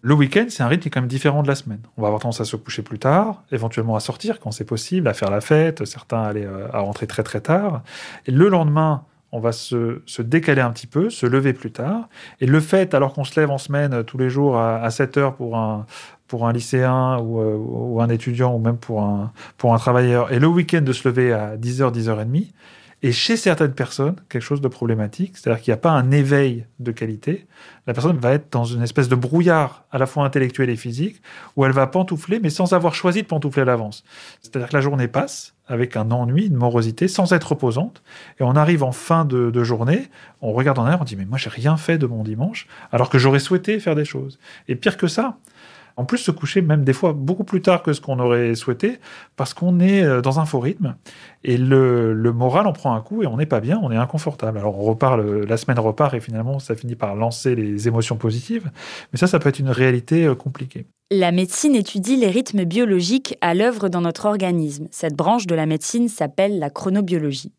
le 0.00 0.14
week-end, 0.14 0.46
c'est 0.48 0.64
un 0.64 0.66
rythme 0.66 0.82
qui 0.82 0.88
est 0.88 0.90
quand 0.90 1.00
même 1.02 1.08
différent 1.08 1.44
de 1.44 1.48
la 1.48 1.54
semaine. 1.54 1.82
On 1.96 2.02
va 2.02 2.08
avoir 2.08 2.22
tendance 2.22 2.40
à 2.40 2.44
se 2.44 2.56
coucher 2.56 2.82
plus 2.82 2.98
tard, 2.98 3.44
éventuellement 3.52 3.94
à 3.94 4.00
sortir 4.00 4.40
quand 4.40 4.50
c'est 4.50 4.64
possible, 4.64 5.06
à 5.06 5.14
faire 5.14 5.30
la 5.30 5.40
fête, 5.40 5.84
certains 5.84 6.22
aller 6.22 6.44
euh, 6.44 6.66
à 6.72 6.80
rentrer 6.80 7.06
très 7.06 7.22
très 7.22 7.40
tard. 7.40 7.82
Et 8.26 8.32
le 8.32 8.48
lendemain, 8.48 9.04
on 9.32 9.40
va 9.40 9.52
se, 9.52 10.00
décaler 10.20 10.60
un 10.60 10.70
petit 10.70 10.86
peu, 10.86 11.10
se 11.10 11.26
lever 11.26 11.52
plus 11.52 11.70
tard. 11.70 12.08
Et 12.40 12.46
le 12.46 12.60
fait, 12.60 12.94
alors 12.94 13.12
qu'on 13.12 13.24
se 13.24 13.38
lève 13.38 13.50
en 13.50 13.58
semaine 13.58 13.94
euh, 13.94 14.02
tous 14.02 14.18
les 14.18 14.30
jours 14.30 14.58
à, 14.58 14.90
7 14.90 15.16
heures 15.16 15.34
pour 15.34 15.56
un, 15.56 15.86
pour 16.26 16.46
un 16.46 16.52
lycéen 16.52 17.18
euh, 17.18 17.56
ou, 17.56 18.00
un 18.00 18.08
étudiant 18.08 18.54
ou 18.54 18.58
même 18.58 18.76
pour 18.76 19.02
un, 19.02 19.32
pour 19.56 19.74
un 19.74 19.78
travailleur, 19.78 20.32
et 20.32 20.38
le 20.38 20.46
week-end 20.46 20.82
de 20.82 20.92
se 20.92 21.08
lever 21.08 21.32
à 21.32 21.56
10h, 21.56 21.92
10h30, 21.92 22.48
et 23.02 23.12
chez 23.12 23.36
certaines 23.38 23.72
personnes, 23.72 24.16
quelque 24.28 24.42
chose 24.42 24.60
de 24.60 24.68
problématique, 24.68 25.38
c'est-à-dire 25.38 25.62
qu'il 25.62 25.70
n'y 25.72 25.74
a 25.74 25.80
pas 25.80 25.92
un 25.92 26.10
éveil 26.10 26.66
de 26.80 26.92
qualité. 26.92 27.46
La 27.86 27.94
personne 27.94 28.18
va 28.18 28.32
être 28.32 28.52
dans 28.52 28.64
une 28.64 28.82
espèce 28.82 29.08
de 29.08 29.14
brouillard 29.14 29.84
à 29.90 29.96
la 29.96 30.04
fois 30.04 30.24
intellectuel 30.24 30.68
et 30.68 30.76
physique, 30.76 31.22
où 31.56 31.64
elle 31.64 31.72
va 31.72 31.86
pantoufler, 31.86 32.40
mais 32.40 32.50
sans 32.50 32.74
avoir 32.74 32.94
choisi 32.94 33.22
de 33.22 33.26
pantoufler 33.26 33.62
à 33.62 33.64
l'avance. 33.64 34.04
C'est-à-dire 34.42 34.68
que 34.68 34.76
la 34.76 34.82
journée 34.82 35.08
passe 35.08 35.54
avec 35.66 35.96
un 35.96 36.10
ennui, 36.10 36.46
une 36.46 36.56
morosité, 36.56 37.08
sans 37.08 37.32
être 37.32 37.52
reposante, 37.52 38.02
et 38.38 38.42
on 38.42 38.54
arrive 38.54 38.82
en 38.82 38.92
fin 38.92 39.24
de, 39.24 39.64
journée, 39.64 40.10
on 40.42 40.52
regarde 40.52 40.78
en 40.78 40.84
arrière, 40.84 41.00
on 41.00 41.04
dit 41.04 41.16
mais 41.16 41.24
moi 41.24 41.38
j'ai 41.38 41.50
rien 41.50 41.76
fait 41.78 41.96
de 41.96 42.06
mon 42.06 42.22
dimanche, 42.22 42.66
alors 42.92 43.08
que 43.08 43.18
j'aurais 43.18 43.38
souhaité 43.38 43.80
faire 43.80 43.94
des 43.94 44.04
choses. 44.04 44.38
Et 44.68 44.74
pire 44.74 44.98
que 44.98 45.06
ça, 45.06 45.38
en 46.00 46.06
plus 46.06 46.16
se 46.16 46.30
coucher 46.30 46.62
même 46.62 46.82
des 46.82 46.94
fois 46.94 47.12
beaucoup 47.12 47.44
plus 47.44 47.60
tard 47.60 47.82
que 47.82 47.92
ce 47.92 48.00
qu'on 48.00 48.18
aurait 48.20 48.54
souhaité, 48.54 48.98
parce 49.36 49.52
qu'on 49.52 49.80
est 49.80 50.02
euh, 50.02 50.22
dans 50.22 50.40
un 50.40 50.46
faux 50.46 50.58
rythme, 50.58 50.96
et 51.44 51.58
le, 51.58 52.14
moral 52.32 52.66
en 52.66 52.72
prend 52.72 52.94
un 52.94 53.02
coup, 53.02 53.22
et 53.22 53.26
on 53.26 53.36
n'est 53.36 53.44
pas 53.44 53.60
bien, 53.60 53.78
on 53.82 53.92
est 53.92 53.96
inconfortable. 53.96 54.56
Alors 54.56 54.78
on 54.78 54.82
repart, 54.82 55.20
la 55.20 55.56
semaine 55.58 55.78
repart, 55.78 56.14
et 56.14 56.20
finalement 56.20 56.58
ça 56.58 56.74
finit 56.74 56.94
par 56.94 57.14
lancer 57.14 57.54
les 57.54 57.86
émotions 57.86 58.16
positives, 58.16 58.70
mais 59.12 59.18
ça, 59.18 59.26
ça 59.26 59.38
peut 59.38 59.50
être 59.50 59.58
une 59.58 59.68
réalité 59.68 60.24
euh, 60.24 60.34
compliquée. 60.34 60.86
La 61.10 61.32
médecine 61.32 61.74
étudie 61.74 62.16
les 62.16 62.28
rythmes 62.28 62.64
biologiques 62.64 63.36
à 63.42 63.52
l'œuvre 63.52 63.90
dans 63.90 64.00
notre 64.00 64.24
organisme. 64.24 64.88
Cette 64.90 65.14
branche 65.14 65.46
de 65.46 65.54
la 65.54 65.66
médecine 65.66 66.08
s'appelle 66.08 66.58
la 66.58 66.70
chronobiologie. 66.70 67.52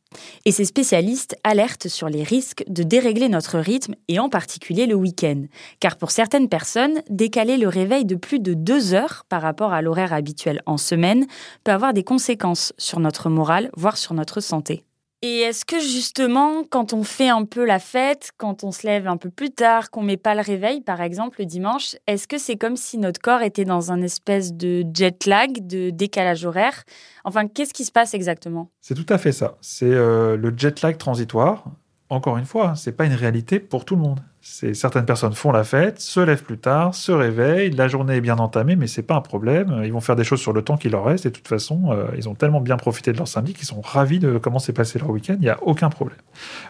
Et 0.46 0.52
ces 0.52 0.66
spécialistes 0.66 1.36
alertent 1.44 1.88
sur 1.88 2.10
les 2.10 2.24
risques 2.24 2.64
de 2.68 2.84
dérégler 2.84 3.30
notre 3.30 3.60
rythme 3.60 3.96
et 4.08 4.20
en 4.20 4.30
particulier 4.30 4.86
le 4.86 4.96
week-end. 4.96 5.44
Car 5.80 5.98
pour 5.98 6.12
certaines 6.12 6.50
personnes, 6.50 7.02
décaler 7.10 7.58
le 7.58 7.68
réveil 7.68 8.06
de 8.06 8.16
plus 8.16 8.40
de 8.40 8.54
deux 8.54 8.94
heures 8.94 9.26
par 9.30 9.42
rapport 9.42 9.74
à 9.74 9.82
l'horaire 9.82 10.14
habituel 10.14 10.62
en 10.66 10.78
semaine 10.78 11.26
peut 11.64 11.72
avoir 11.72 11.94
des 11.94 12.04
conséquences 12.04 12.74
sur 12.78 13.00
notre 13.00 13.30
morale, 13.30 13.70
voire 13.76 13.98
sur 13.98 14.14
notre 14.14 14.42
santé. 14.42 14.84
Et 15.24 15.42
est-ce 15.42 15.66
que 15.66 15.80
justement, 15.80 16.64
quand 16.64 16.94
on 16.94 17.04
fait 17.04 17.30
un 17.30 17.46
peu 17.46 17.64
la 17.64 17.78
fête, 17.78 18.32
quand 18.38 18.64
on 18.64 18.72
se 18.72 18.88
lève 18.88 19.08
un 19.08 19.18
peu 19.18 19.30
plus 19.30 19.52
tard, 19.52 19.92
qu'on 19.92 20.02
met 20.02 20.18
pas 20.18 20.34
le 20.34 20.42
réveil, 20.42 20.82
par 20.82 21.00
exemple 21.00 21.38
le 21.40 21.46
dimanche, 21.46 21.96
est-ce 22.08 22.28
que 22.28 22.40
c'est 22.40 22.56
comme 22.56 22.76
si 22.76 22.98
notre 22.98 23.22
corps 23.22 23.44
était 23.44 23.64
dans 23.64 23.92
un 23.92 24.02
espèce 24.02 24.54
de 24.54 24.84
jet 24.92 25.28
lag, 25.28 25.68
de 25.68 25.92
décalage 25.92 26.44
horaire? 26.44 26.84
Enfin, 27.24 27.48
qu'est-ce 27.48 27.74
qui 27.74 27.86
se 27.86 27.92
passe 27.92 28.16
exactement? 28.16 28.72
C'est 28.82 28.96
tout 28.96 29.06
à 29.14 29.20
fait 29.20 29.32
ça. 29.32 29.58
C'est 29.62 29.86
euh, 29.86 30.38
le 30.38 30.52
jet 30.58 30.82
lag 30.82 30.98
transitoire. 30.98 31.66
Encore 32.10 32.38
une 32.38 32.46
fois, 32.46 32.74
c'est 32.76 32.92
pas 32.92 33.06
une 33.06 33.14
réalité 33.14 33.60
pour 33.60 33.86
tout 33.86 33.96
le 33.96 34.02
monde. 34.02 34.22
Certaines 34.44 35.06
personnes 35.06 35.34
font 35.34 35.52
la 35.52 35.64
fête, 35.64 36.00
se 36.00 36.20
lèvent 36.20 36.44
plus 36.44 36.58
tard, 36.58 36.96
se 36.96 37.12
réveillent, 37.12 37.70
la 37.70 37.88
journée 37.88 38.16
est 38.16 38.22
bien 38.22 38.40
entamée, 38.40 38.76
mais 38.76 38.88
c'est 38.88 39.04
pas 39.04 39.14
un 39.14 39.22
problème. 39.22 39.82
Ils 39.84 39.94
vont 39.94 40.02
faire 40.02 40.16
des 40.16 40.24
choses 40.24 40.42
sur 40.42 40.52
le 40.52 40.64
temps 40.64 40.78
qui 40.78 40.90
leur 40.90 41.06
reste 41.06 41.28
et 41.28 41.30
de 41.30 41.36
toute 41.36 41.48
façon, 41.48 41.92
euh, 41.92 42.08
ils 42.18 42.28
ont 42.28 42.34
tellement 42.34 42.60
bien 42.60 42.76
profité 42.76 43.14
de 43.14 43.20
leur 43.20 43.28
samedi 43.28 43.54
qu'ils 43.54 43.68
sont 43.68 43.82
ravis 43.82 44.18
de 44.18 44.40
comment 44.40 44.58
s'est 44.58 44.74
passé 44.74 44.98
leur 44.98 45.12
week-end. 45.12 45.36
Il 45.36 45.42
n'y 45.42 45.50
a 45.50 45.62
aucun 45.62 45.90
problème. 45.90 46.18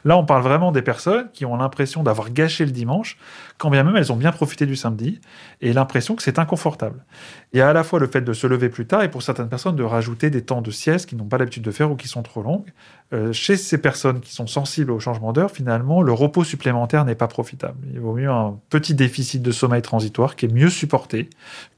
Là, 0.03 0.17
on 0.17 0.25
parle 0.25 0.43
vraiment 0.43 0.73
des 0.73 0.81
personnes 0.81 1.29
qui 1.31 1.45
ont 1.45 1.55
l'impression 1.55 2.03
d'avoir 2.03 2.31
gâché 2.31 2.65
le 2.65 2.71
dimanche, 2.71 3.17
quand 3.57 3.69
bien 3.69 3.83
même 3.85 3.95
elles 3.95 4.11
ont 4.11 4.17
bien 4.17 4.33
profité 4.33 4.65
du 4.65 4.75
samedi 4.75 5.21
et 5.61 5.71
l'impression 5.71 6.17
que 6.17 6.23
c'est 6.23 6.39
inconfortable. 6.39 7.05
Il 7.53 7.59
y 7.59 7.61
a 7.61 7.69
à 7.69 7.73
la 7.73 7.85
fois 7.85 7.99
le 7.99 8.07
fait 8.07 8.21
de 8.21 8.33
se 8.33 8.47
lever 8.47 8.67
plus 8.67 8.85
tard 8.85 9.01
et 9.01 9.09
pour 9.09 9.23
certaines 9.23 9.47
personnes 9.47 9.77
de 9.77 9.83
rajouter 9.83 10.29
des 10.29 10.41
temps 10.41 10.61
de 10.61 10.71
sieste 10.71 11.07
qu'ils 11.07 11.17
n'ont 11.17 11.25
pas 11.25 11.37
l'habitude 11.37 11.63
de 11.63 11.71
faire 11.71 11.89
ou 11.89 11.95
qui 11.95 12.09
sont 12.09 12.21
trop 12.21 12.43
longues. 12.43 12.73
Euh, 13.13 13.31
chez 13.31 13.55
ces 13.55 13.77
personnes 13.77 14.19
qui 14.19 14.33
sont 14.33 14.47
sensibles 14.47 14.91
au 14.91 14.99
changement 14.99 15.31
d'heure, 15.31 15.51
finalement, 15.51 16.01
le 16.01 16.11
repos 16.11 16.43
supplémentaire 16.43 17.05
n'est 17.05 17.15
pas 17.15 17.27
profitable. 17.27 17.60
Il 17.93 17.99
vaut 17.99 18.13
mieux 18.13 18.29
un 18.29 18.59
petit 18.69 18.93
déficit 18.93 19.41
de 19.41 19.51
sommeil 19.51 19.81
transitoire 19.81 20.35
qui 20.35 20.45
est 20.45 20.53
mieux 20.53 20.69
supporté 20.69 21.29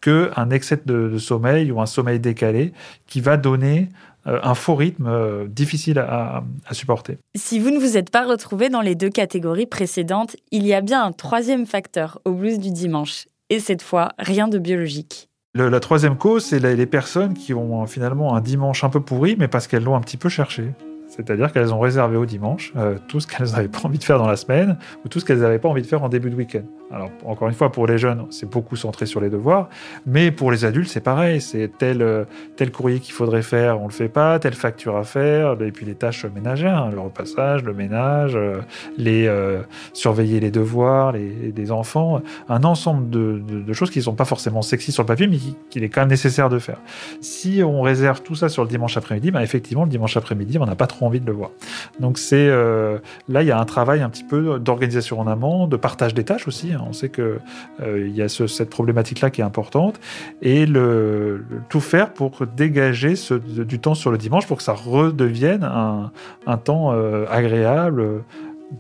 qu'un 0.02 0.50
excès 0.50 0.80
de, 0.86 1.18
sommeil 1.18 1.72
ou 1.72 1.82
un 1.82 1.86
sommeil 1.86 2.20
décalé 2.20 2.74
qui 3.08 3.22
va 3.22 3.38
donner 3.38 3.90
euh, 4.28 4.40
un 4.44 4.56
faux 4.56 4.76
rythme 4.76 5.08
euh, 5.08 5.48
difficile 5.48 6.00
à, 6.00 6.44
à, 6.66 6.74
supporter. 6.74 7.18
Si 7.36 7.60
vous 7.60 7.72
ne 7.72 7.80
vous 7.80 7.98
êtes 7.98 8.10
pas 8.10 8.26
retrouvé 8.26 8.70
dans 8.70 8.82
les 8.82 8.96
deux 8.96 9.10
catégories 9.10 9.66
précédentes, 9.66 10.36
il 10.52 10.66
y 10.66 10.74
a 10.74 10.82
bien 10.82 11.04
un 11.04 11.12
troisième 11.12 11.66
facteur 11.66 12.20
au 12.26 12.32
blues 12.32 12.60
du 12.60 12.72
dimanche. 12.72 13.28
Et 13.50 13.60
cette 13.60 13.82
fois, 13.82 14.14
rien 14.18 14.48
de 14.48 14.58
biologique. 14.58 15.30
la 15.54 15.80
troisième 15.80 16.18
cause, 16.18 16.46
c'est 16.46 16.60
les 16.60 16.86
personnes 16.86 17.34
qui 17.34 17.54
ont 17.54 17.86
finalement 17.86 18.36
un 18.36 18.42
dimanche 18.42 18.84
un 18.84 18.90
peu 18.90 19.02
pourri, 19.02 19.36
mais 19.38 19.48
parce 19.48 19.68
qu'elles 19.68 19.84
l'ont 19.84 19.96
un 19.96 20.02
petit 20.02 20.18
peu 20.18 20.30
cherché. 20.30 20.72
C'est-à-dire 21.16 21.52
qu'elles 21.54 21.74
ont 21.74 21.80
réservé 21.80 22.18
au 22.18 22.26
dimanche 22.26 22.74
euh, 22.76 22.96
tout 23.08 23.20
ce 23.20 23.28
qu'elles 23.28 23.52
n'avaient 23.52 23.68
pas 23.68 23.82
envie 23.84 24.00
de 24.00 24.04
faire 24.04 24.18
dans 24.18 24.28
la 24.28 24.36
semaine 24.36 24.78
ou 25.06 25.10
tout 25.10 25.20
ce 25.20 25.26
qu'elles 25.26 25.40
n'avaient 25.40 25.60
pas 25.60 25.70
envie 25.70 25.84
de 25.84 25.88
faire 25.88 26.02
en 26.02 26.10
début 26.10 26.32
de 26.32 26.36
week-end. 26.36 26.64
Alors, 26.92 27.10
encore 27.26 27.48
une 27.48 27.54
fois, 27.54 27.72
pour 27.72 27.88
les 27.88 27.98
jeunes, 27.98 28.26
c'est 28.30 28.50
beaucoup 28.50 28.76
centré 28.76 29.06
sur 29.06 29.20
les 29.20 29.30
devoirs, 29.30 29.70
mais 30.06 30.32
pour 30.32 30.52
les 30.52 30.66
adultes, 30.66 30.90
c'est 30.90 31.02
pareil. 31.02 31.42
C'est 31.42 31.72
tel, 31.78 32.02
euh, 32.02 32.26
tel 32.56 32.72
courrier 32.72 33.00
qu'il 33.00 33.14
faudrait 33.14 33.42
faire, 33.42 33.82
on 33.82 33.86
le 33.86 33.94
fait 33.94 34.10
pas, 34.10 34.40
telle 34.40 34.54
facture 34.54 34.96
à 34.98 35.04
faire, 35.04 35.60
et 35.62 35.72
puis 35.72 35.86
les 35.86 35.96
tâches 35.96 36.26
ménagères, 36.26 36.84
hein, 36.84 36.90
le 36.92 37.00
repassage, 37.00 37.64
le 37.64 37.74
ménage, 37.74 38.36
euh, 38.36 39.62
surveiller 39.94 40.40
les 40.40 40.52
devoirs, 40.52 41.14
des 41.14 41.72
enfants, 41.72 42.22
un 42.50 42.64
ensemble 42.64 43.10
de, 43.10 43.40
de, 43.40 43.74
choses 43.74 43.90
qui 43.90 44.00
ne 44.00 44.04
sont 44.04 44.16
pas 44.16 44.26
forcément 44.26 44.62
sexy 44.62 44.92
sur 44.92 45.04
le 45.04 45.08
papier, 45.08 45.28
mais 45.28 45.38
qu'il 45.70 45.84
est 45.84 45.90
quand 45.90 46.02
même 46.02 46.10
nécessaire 46.10 46.50
de 46.50 46.60
faire. 46.60 46.78
Si 47.22 47.62
on 47.64 47.82
réserve 47.82 48.22
tout 48.22 48.36
ça 48.36 48.50
sur 48.50 48.64
le 48.64 48.70
dimanche 48.70 48.98
après-midi, 48.98 49.32
ben 49.32 49.42
effectivement, 49.42 49.84
le 49.84 49.90
dimanche 49.90 50.16
après-midi, 50.18 50.58
on 50.60 50.66
n'a 50.66 50.76
pas 50.76 50.88
trop 50.88 51.03
envie 51.06 51.20
de 51.20 51.26
le 51.26 51.32
voir. 51.32 51.52
Donc 52.00 52.18
c'est 52.18 52.48
euh, 52.48 52.98
là, 53.30 53.42
il 53.42 53.48
y 53.48 53.52
a 53.52 53.60
un 53.60 53.66
travail 53.66 54.02
un 54.02 54.10
petit 54.10 54.24
peu 54.24 54.60
d'organisation 54.60 55.20
en 55.20 55.28
amont, 55.28 55.68
de 55.68 55.78
partage 55.78 56.14
des 56.14 56.24
tâches 56.24 56.48
aussi. 56.48 56.74
Hein. 56.74 56.84
On 56.88 56.94
sait 56.94 57.10
que 57.10 57.40
euh, 57.82 58.08
il 58.08 58.16
y 58.16 58.22
a 58.22 58.30
cette 58.30 58.70
problématique-là 58.70 59.30
qui 59.30 59.42
est 59.42 59.44
importante 59.44 60.00
et 60.42 60.66
le, 60.66 61.46
tout 61.70 61.82
faire 61.82 62.14
pour 62.14 62.46
dégager 62.46 63.14
du 63.40 63.80
temps 63.80 63.96
sur 63.96 64.12
le 64.12 64.18
dimanche 64.18 64.48
pour 64.48 64.58
que 64.58 64.64
ça 64.64 64.74
redevienne 64.74 65.64
un, 65.64 66.12
un 66.46 66.58
temps 66.58 66.92
euh, 66.94 67.26
agréable 67.30 68.24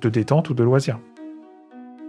de 0.02 0.10
détente 0.10 0.50
ou 0.50 0.54
de 0.54 0.64
loisir. 0.64 1.00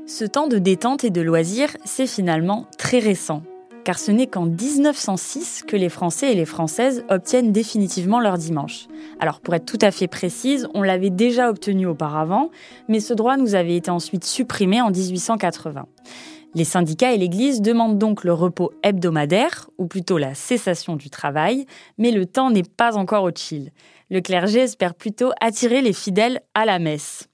Ce 0.07 0.25
temps 0.25 0.49
de 0.49 0.59
détente 0.59 1.05
et 1.05 1.11
de 1.11 1.23
loisir, 1.23 1.71
c'est 1.85 2.07
finalement 2.07 2.67
très 2.77 2.99
récent 2.99 3.43
car 3.85 3.99
ce 3.99 4.11
n'est 4.11 4.27
qu'en 4.27 4.47
1906 4.47 5.65
que 5.67 5.77
les 5.77 5.89
Français 5.89 6.33
et 6.33 6.35
les 6.35 6.47
Françaises 6.47 7.05
obtiennent 7.09 7.53
définitivement 7.53 8.19
leur 8.19 8.39
dimanche. 8.39 8.87
Alors 9.21 9.41
pour 9.41 9.55
être 9.55 9.67
tout 9.67 9.79
à 9.83 9.91
fait 9.91 10.09
précise, 10.09 10.67
on 10.75 10.83
l'avait 10.83 11.11
déjà 11.11 11.51
obtenu 11.51 11.87
auparavant, 11.87 12.51
mais 12.89 13.01
ce 13.01 13.15
droit 13.15 13.37
nous 13.37 13.55
avait 13.55 13.77
été 13.77 13.91
ensuite 13.91 14.25
supprimé 14.25 14.81
en 14.81 14.91
1880. 14.91 15.87
Les 16.55 16.65
syndicats 16.65 17.13
et 17.13 17.19
l'Église 17.19 17.61
demandent 17.61 17.99
donc 17.99 18.23
le 18.23 18.33
repos 18.33 18.73
hebdomadaire, 18.85 19.69
ou 19.77 19.87
plutôt 19.87 20.19
la 20.19 20.35
cessation 20.35 20.95
du 20.95 21.11
travail, 21.11 21.67
mais 21.99 22.13
le 22.13 22.27
temps 22.27 22.51
n'est 22.51 22.63
pas 22.63 22.97
encore 22.97 23.25
au 23.25 23.31
chill. 23.35 23.73
Le 24.09 24.21
clergé 24.21 24.61
espère 24.61 24.95
plutôt 24.95 25.33
attirer 25.41 25.81
les 25.81 25.93
fidèles 25.93 26.43
à 26.55 26.65
la 26.65 26.79
messe. 26.79 27.29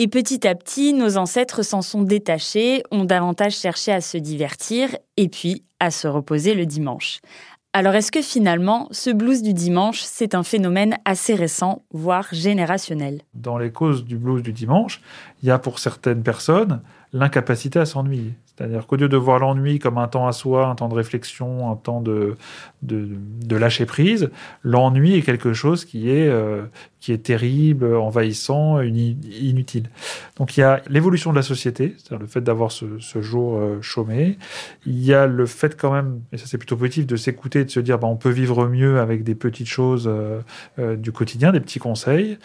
Et 0.00 0.06
petit 0.06 0.46
à 0.46 0.54
petit, 0.54 0.92
nos 0.92 1.16
ancêtres 1.16 1.64
s'en 1.64 1.82
sont 1.82 2.02
détachés, 2.02 2.84
ont 2.92 3.04
davantage 3.04 3.56
cherché 3.56 3.90
à 3.90 4.00
se 4.00 4.16
divertir 4.16 4.96
et 5.16 5.28
puis 5.28 5.64
à 5.80 5.90
se 5.90 6.06
reposer 6.06 6.54
le 6.54 6.66
dimanche. 6.66 7.18
Alors 7.72 7.96
est-ce 7.96 8.12
que 8.12 8.22
finalement, 8.22 8.86
ce 8.92 9.10
blues 9.10 9.42
du 9.42 9.52
dimanche, 9.52 10.02
c'est 10.02 10.36
un 10.36 10.44
phénomène 10.44 10.98
assez 11.04 11.34
récent, 11.34 11.82
voire 11.90 12.28
générationnel? 12.30 13.22
Dans 13.34 13.58
les 13.58 13.72
causes 13.72 14.04
du 14.04 14.16
blues 14.16 14.44
du 14.44 14.52
dimanche, 14.52 15.00
il 15.42 15.48
y 15.48 15.50
a 15.50 15.58
pour 15.58 15.80
certaines 15.80 16.22
personnes 16.22 16.80
l'incapacité 17.12 17.80
à 17.80 17.84
s'ennuyer. 17.84 18.34
C'est-à-dire 18.58 18.88
qu'au 18.88 18.96
lieu 18.96 19.08
de 19.08 19.16
voir 19.16 19.38
l'ennui 19.38 19.78
comme 19.78 19.98
un 19.98 20.08
temps 20.08 20.26
à 20.26 20.32
soi, 20.32 20.66
un 20.66 20.74
temps 20.74 20.88
de 20.88 20.94
réflexion, 20.94 21.70
un 21.70 21.76
temps 21.76 22.00
de, 22.00 22.36
de, 22.82 23.56
lâcher 23.56 23.86
prise, 23.86 24.30
l'ennui 24.64 25.14
est 25.14 25.22
quelque 25.22 25.52
chose 25.52 25.84
qui 25.84 26.10
est, 26.10 26.26
euh, 26.26 26.64
qui 26.98 27.12
est 27.12 27.18
terrible, 27.18 27.94
envahissant, 27.94 28.80
inutile. 28.80 29.90
Donc 30.38 30.56
il 30.56 30.60
y 30.60 30.62
a 30.64 30.82
l'évolution 30.88 31.30
de 31.30 31.36
la 31.36 31.42
société, 31.42 31.94
c'est-à-dire 31.98 32.18
le 32.18 32.26
fait 32.26 32.40
d'avoir 32.40 32.72
ce, 32.72 32.98
jour 33.20 33.58
euh, 33.58 33.80
chômé. 33.80 34.38
Il 34.86 35.04
y 35.04 35.14
a 35.14 35.28
le 35.28 35.46
fait 35.46 35.76
quand 35.76 35.92
même, 35.92 36.20
et 36.32 36.36
ça 36.36 36.46
c'est 36.46 36.58
plutôt 36.58 36.76
positif, 36.76 37.06
de 37.06 37.16
s'écouter, 37.16 37.64
de 37.64 37.70
se 37.70 37.78
dire 37.78 38.00
bah, 38.00 38.08
on 38.08 38.16
peut 38.16 38.30
vivre 38.30 38.66
mieux 38.66 38.98
avec 38.98 39.22
des 39.22 39.36
petites 39.36 39.68
choses 39.68 40.10
euh, 40.10 40.96
du 40.96 41.12
quotidien, 41.12 41.52
des 41.52 41.60
petits 41.60 41.78
conseils. 41.78 42.38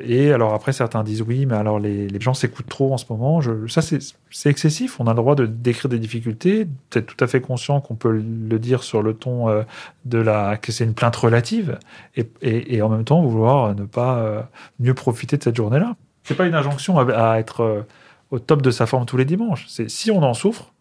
Et 0.00 0.32
alors 0.32 0.54
après, 0.54 0.72
certains 0.72 1.02
disent 1.02 1.22
oui, 1.22 1.44
mais 1.44 1.56
alors 1.56 1.80
les, 1.80 2.08
gens 2.20 2.34
s'écoutent 2.34 2.68
trop 2.68 2.92
en 2.92 2.98
ce 2.98 3.04
moment. 3.10 3.40
Ça, 3.66 3.82
c'est 3.82 4.50
excessif. 4.50 5.00
On 5.00 5.06
a 5.08 5.10
le 5.10 5.16
droit 5.16 5.34
de 5.34 5.44
décrire 5.46 5.88
des 5.88 5.98
difficultés, 5.98 6.68
d'être 6.92 7.06
tout 7.06 7.24
à 7.24 7.26
fait 7.26 7.40
conscient 7.40 7.80
qu'on 7.80 7.96
peut 7.96 8.12
le 8.12 8.58
dire 8.58 8.84
sur 8.84 9.02
le 9.02 9.14
ton 9.14 9.48
euh, 9.48 9.62
de 10.04 10.18
la 10.18 10.56
que 10.56 10.70
c'est 10.70 10.84
une 10.84 10.94
plainte 10.94 11.16
relative, 11.16 11.78
et, 12.16 12.28
et, 12.42 12.80
en 12.82 12.88
même 12.88 13.04
temps 13.04 13.22
vouloir 13.22 13.74
ne 13.74 13.84
pas 13.84 14.18
euh, 14.18 14.42
mieux 14.78 14.94
profiter 14.94 15.36
de 15.36 15.42
cette 15.42 15.56
journée-là. 15.56 15.96
C'est 16.22 16.36
pas 16.36 16.46
une 16.46 16.54
injonction 16.54 16.98
à, 16.98 17.38
être 17.38 17.62
euh, 17.62 17.82
au 18.30 18.38
top 18.38 18.62
de 18.62 18.70
sa 18.70 18.86
forme 18.86 19.04
tous 19.04 19.16
les 19.16 19.24
dimanches. 19.24 19.66
Si 19.66 20.10
on 20.12 20.22
en 20.22 20.34
souffre, 20.34 20.72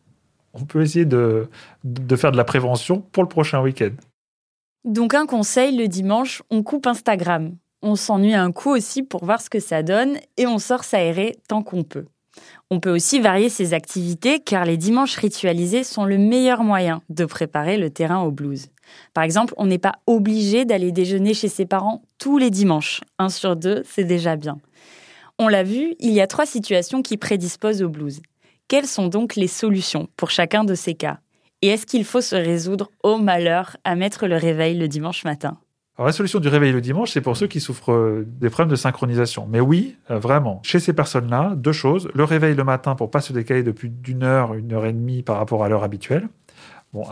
on 0.54 0.66
peut 0.66 0.82
essayer 0.82 1.06
de, 1.06 1.50
de 1.84 2.16
faire 2.16 2.32
de 2.32 2.38
la 2.38 2.44
prévention 2.44 3.02
pour 3.12 3.24
le 3.24 3.30
prochain 3.30 3.62
week-end. 3.62 3.92
Donc 4.86 5.16
un 5.16 5.26
conseil, 5.26 5.76
le 5.76 5.88
dimanche, 5.88 6.44
on 6.52 6.62
coupe 6.62 6.86
Instagram 6.86 7.56
on 7.82 7.96
s'ennuie 7.96 8.34
un 8.34 8.52
coup 8.52 8.70
aussi 8.70 9.04
pour 9.04 9.26
voir 9.26 9.42
ce 9.42 9.50
que 9.50 9.60
ça 9.60 9.84
donne 9.84 10.18
et 10.38 10.48
on 10.48 10.58
sort 10.58 10.84
s'aérer 10.84 11.38
tant 11.48 11.64
qu'on 11.64 11.84
peut. 11.84 12.06
On 12.70 12.80
peut 12.80 12.92
aussi 12.92 13.20
varier 13.20 13.50
ses 13.50 13.74
activités 13.74 14.40
car 14.40 14.66
les 14.66 14.78
dimanches 14.78 15.16
ritualisés 15.16 15.84
sont 15.84 16.06
le 16.06 16.18
meilleur 16.18 16.64
moyen 16.64 17.02
de 17.10 17.26
préparer 17.26 17.78
le 17.78 17.90
terrain 17.90 18.22
au 18.22 18.32
blues. 18.32 18.68
Par 19.14 19.24
exemple, 19.24 19.54
on 19.58 19.66
n'est 19.66 19.78
pas 19.78 19.96
obligé 20.06 20.66
d'aller 20.66 20.92
déjeuner 20.92 21.34
chez 21.34 21.48
ses 21.50 21.66
parents 21.66 22.04
tous 22.18 22.38
les 22.38 22.50
dimanches. 22.50 23.02
Un 23.20 23.30
sur 23.30 23.56
deux, 23.56 23.84
c'est 23.86 24.04
déjà 24.04 24.36
bien. 24.36 24.58
On 25.40 25.48
l'a 25.48 25.64
vu, 25.64 25.96
il 26.00 26.12
y 26.12 26.22
a 26.22 26.28
trois 26.28 26.46
situations 26.46 27.02
qui 27.02 27.18
prédisposent 27.18 27.84
au 27.84 27.90
blues. 27.90 28.22
Quelles 28.68 28.88
sont 28.88 29.08
donc 29.08 29.36
les 29.36 29.48
solutions 29.48 30.08
pour 30.18 30.30
chacun 30.30 30.64
de 30.64 30.76
ces 30.76 30.94
cas? 30.94 31.20
Et 31.62 31.68
est-ce 31.68 31.86
qu'il 31.86 32.06
faut 32.06 32.22
se 32.22 32.36
résoudre 32.36 32.90
au 33.04 33.18
malheur 33.18 33.78
à 33.84 33.96
mettre 33.96 34.28
le 34.28 34.36
réveil 34.36 34.78
le 34.78 34.88
dimanche 34.88 35.24
matin? 35.24 35.58
Alors, 35.98 36.06
la 36.06 36.14
solution 36.14 36.40
du 36.40 36.48
réveil 36.48 36.72
le 36.72 36.80
dimanche, 36.80 37.12
c'est 37.12 37.22
pour 37.22 37.36
ceux 37.36 37.48
qui 37.48 37.60
souffrent 37.60 37.92
euh, 37.92 38.24
des 38.40 38.52
problèmes 38.52 38.70
de 38.70 38.76
synchronisation. 38.76 39.48
Mais 39.50 39.60
oui, 39.60 39.98
euh, 40.12 40.20
vraiment, 40.20 40.62
chez 40.64 40.80
ces 40.80 40.94
personnes-là, 40.94 41.54
deux 41.56 41.72
choses. 41.72 42.08
Le 42.14 42.24
réveil 42.24 42.54
le 42.54 42.64
matin 42.64 42.94
pour 42.94 43.10
pas 43.10 43.20
se 43.20 43.34
décaler 43.34 43.64
depuis 43.64 43.90
d'une 43.90 44.22
heure, 44.22 44.54
une 44.54 44.74
heure 44.74 44.86
et 44.86 44.94
demie 44.94 45.24
par 45.24 45.38
rapport 45.38 45.64
à 45.64 45.70
l'heure 45.70 45.84
habituelle. 45.84 46.30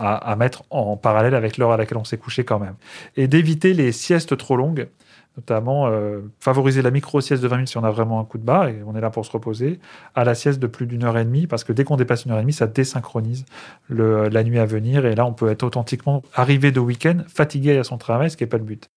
À, 0.00 0.34
mettre 0.36 0.64
en 0.70 0.96
parallèle 0.96 1.34
avec 1.34 1.58
l'heure 1.58 1.70
à 1.70 1.76
laquelle 1.76 1.98
on 1.98 2.04
s'est 2.04 2.16
couché 2.16 2.44
quand 2.44 2.58
même. 2.58 2.74
Et 3.16 3.28
d'éviter 3.28 3.72
les 3.72 3.92
siestes 3.92 4.36
trop 4.36 4.56
longues 4.56 4.88
notamment 5.36 5.88
euh, 5.88 6.20
favoriser 6.40 6.82
la 6.82 6.90
micro-sieste 6.90 7.42
de 7.42 7.48
20 7.48 7.56
minutes 7.56 7.68
si 7.68 7.76
on 7.76 7.84
a 7.84 7.90
vraiment 7.90 8.20
un 8.20 8.24
coup 8.24 8.38
de 8.38 8.42
barre 8.42 8.68
et 8.68 8.82
on 8.86 8.96
est 8.96 9.00
là 9.00 9.10
pour 9.10 9.24
se 9.26 9.30
reposer, 9.30 9.78
à 10.14 10.24
la 10.24 10.34
sieste 10.34 10.58
de 10.58 10.66
plus 10.66 10.86
d'une 10.86 11.04
heure 11.04 11.18
et 11.18 11.24
demie, 11.24 11.46
parce 11.46 11.62
que 11.62 11.72
dès 11.72 11.84
qu'on 11.84 11.96
dépasse 11.96 12.24
une 12.24 12.32
heure 12.32 12.38
et 12.38 12.42
demie, 12.42 12.54
ça 12.54 12.66
désynchronise 12.66 13.44
la 13.90 14.44
nuit 14.44 14.58
à 14.58 14.64
venir, 14.64 15.04
et 15.04 15.14
là 15.14 15.26
on 15.26 15.34
peut 15.34 15.50
être 15.50 15.62
authentiquement 15.62 16.22
arrivé 16.34 16.72
de 16.72 16.80
week-end, 16.80 17.18
fatigué 17.28 17.76
à 17.76 17.84
son 17.84 17.98
travail, 17.98 18.30
ce 18.30 18.36
qui 18.36 18.44
n'est 18.44 18.48
pas 18.48 18.56
le 18.56 18.64
but. 18.64 18.88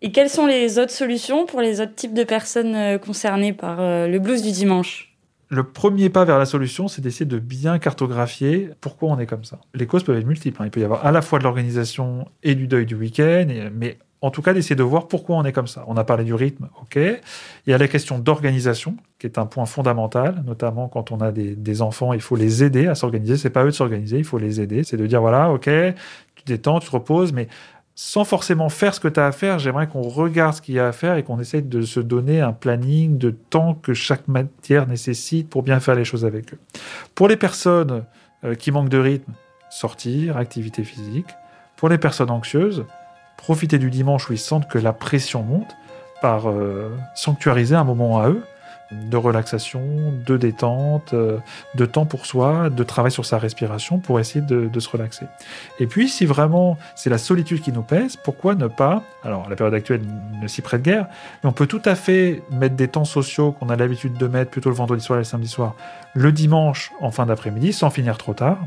Et 0.00 0.12
quelles 0.12 0.30
sont 0.30 0.46
les 0.46 0.78
autres 0.78 0.92
solutions 0.92 1.46
pour 1.46 1.60
les 1.60 1.80
autres 1.80 1.94
types 1.94 2.14
de 2.14 2.22
personnes 2.22 2.74
euh, 2.76 2.98
concernées 2.98 3.52
par 3.52 3.80
euh, 3.80 4.06
le 4.06 4.18
blues 4.20 4.42
du 4.42 4.52
dimanche? 4.52 5.07
Le 5.50 5.64
premier 5.64 6.10
pas 6.10 6.24
vers 6.24 6.38
la 6.38 6.46
solution, 6.46 6.88
c'est 6.88 7.00
d'essayer 7.00 7.26
de 7.26 7.38
bien 7.38 7.78
cartographier 7.78 8.70
pourquoi 8.80 9.08
on 9.10 9.18
est 9.18 9.26
comme 9.26 9.44
ça. 9.44 9.60
Les 9.74 9.86
causes 9.86 10.04
peuvent 10.04 10.18
être 10.18 10.26
multiples. 10.26 10.60
Hein. 10.62 10.66
Il 10.66 10.70
peut 10.70 10.80
y 10.80 10.84
avoir 10.84 11.06
à 11.06 11.12
la 11.12 11.22
fois 11.22 11.38
de 11.38 11.44
l'organisation 11.44 12.28
et 12.42 12.54
du 12.54 12.66
deuil 12.66 12.84
du 12.84 12.94
week-end, 12.94 13.46
mais 13.72 13.98
en 14.20 14.30
tout 14.30 14.42
cas 14.42 14.52
d'essayer 14.52 14.76
de 14.76 14.82
voir 14.82 15.08
pourquoi 15.08 15.36
on 15.36 15.44
est 15.44 15.52
comme 15.52 15.66
ça. 15.66 15.84
On 15.86 15.96
a 15.96 16.04
parlé 16.04 16.24
du 16.24 16.34
rythme, 16.34 16.68
ok. 16.82 16.96
Il 16.96 17.70
y 17.70 17.72
a 17.72 17.78
la 17.78 17.88
question 17.88 18.18
d'organisation, 18.18 18.96
qui 19.18 19.26
est 19.26 19.38
un 19.38 19.46
point 19.46 19.64
fondamental, 19.64 20.42
notamment 20.44 20.88
quand 20.88 21.12
on 21.12 21.20
a 21.20 21.32
des, 21.32 21.82
enfants, 21.82 22.12
il 22.12 22.20
faut 22.20 22.36
les 22.36 22.64
aider 22.64 22.86
à 22.86 22.94
s'organiser. 22.94 23.36
C'est 23.36 23.50
pas 23.50 23.62
eux 23.62 23.70
de 23.70 23.72
s'organiser, 23.72 24.18
il 24.18 24.24
faut 24.24 24.38
les 24.38 24.60
aider. 24.60 24.82
C'est 24.82 24.96
de 24.96 25.06
dire 25.06 25.20
voilà, 25.20 25.50
ok, 25.50 25.64
tu 25.64 26.44
détends, 26.46 26.80
tu 26.80 26.88
te 26.88 26.92
reposes, 26.92 27.32
mais 27.32 27.48
sans 28.00 28.22
forcément 28.22 28.68
faire 28.68 28.94
ce 28.94 29.00
que 29.00 29.08
tu 29.08 29.18
as 29.18 29.26
à 29.26 29.32
faire, 29.32 29.58
j'aimerais 29.58 29.88
qu'on 29.88 30.02
regarde 30.02 30.54
ce 30.54 30.62
qu'il 30.62 30.76
y 30.76 30.78
a 30.78 30.86
à 30.86 30.92
faire 30.92 31.16
et 31.16 31.24
qu'on 31.24 31.40
essaye 31.40 31.62
de 31.62 31.82
se 31.82 31.98
donner 31.98 32.40
un 32.40 32.52
planning 32.52 33.18
de 33.18 33.30
temps 33.30 33.74
que 33.74 33.92
chaque 33.92 34.28
matière 34.28 34.86
nécessite 34.86 35.50
pour 35.50 35.64
bien 35.64 35.80
faire 35.80 35.96
les 35.96 36.04
choses 36.04 36.24
avec 36.24 36.54
eux. 36.54 36.58
Pour 37.16 37.26
les 37.26 37.36
personnes 37.36 38.04
euh, 38.44 38.54
qui 38.54 38.70
manquent 38.70 38.88
de 38.88 38.98
rythme, 38.98 39.32
sortir, 39.68 40.36
activité 40.36 40.84
physique. 40.84 41.26
Pour 41.76 41.88
les 41.88 41.98
personnes 41.98 42.30
anxieuses, 42.30 42.84
profiter 43.36 43.78
du 43.78 43.90
dimanche 43.90 44.30
où 44.30 44.32
ils 44.32 44.38
sentent 44.38 44.68
que 44.68 44.78
la 44.78 44.92
pression 44.92 45.42
monte 45.42 45.74
par 46.22 46.48
euh, 46.48 46.96
sanctuariser 47.16 47.74
un 47.74 47.82
moment 47.82 48.20
à 48.20 48.28
eux 48.28 48.44
de 48.90 49.16
relaxation, 49.16 49.82
de 50.24 50.36
détente, 50.36 51.12
euh, 51.12 51.38
de 51.74 51.84
temps 51.84 52.06
pour 52.06 52.26
soi, 52.26 52.70
de 52.70 52.82
travail 52.82 53.12
sur 53.12 53.26
sa 53.26 53.38
respiration 53.38 53.98
pour 53.98 54.18
essayer 54.18 54.40
de, 54.40 54.80
se 54.80 54.88
relaxer. 54.88 55.26
Et 55.80 55.86
puis, 55.86 56.08
si 56.08 56.24
vraiment 56.24 56.78
c'est 56.94 57.10
la 57.10 57.18
solitude 57.18 57.60
qui 57.60 57.72
nous 57.72 57.82
pèse, 57.82 58.16
pourquoi 58.16 58.54
ne 58.54 58.66
pas, 58.66 59.02
alors 59.24 59.48
la 59.48 59.56
période 59.56 59.74
actuelle 59.74 60.02
ne 60.40 60.46
s'y 60.46 60.62
prête 60.62 60.82
guère, 60.82 61.06
mais 61.42 61.50
on 61.50 61.52
peut 61.52 61.66
tout 61.66 61.82
à 61.84 61.94
fait 61.94 62.42
mettre 62.50 62.76
des 62.76 62.88
temps 62.88 63.04
sociaux 63.04 63.52
qu'on 63.52 63.68
a 63.68 63.76
l'habitude 63.76 64.16
de 64.16 64.26
mettre 64.26 64.50
plutôt 64.50 64.70
le 64.70 64.76
vendredi 64.76 65.04
soir 65.04 65.18
et 65.18 65.20
le 65.20 65.24
samedi 65.24 65.48
soir, 65.48 65.74
le 66.14 66.32
dimanche 66.32 66.92
en 67.00 67.10
fin 67.10 67.26
d'après-midi, 67.26 67.72
sans 67.72 67.90
finir 67.90 68.18
trop 68.18 68.34
tard, 68.34 68.58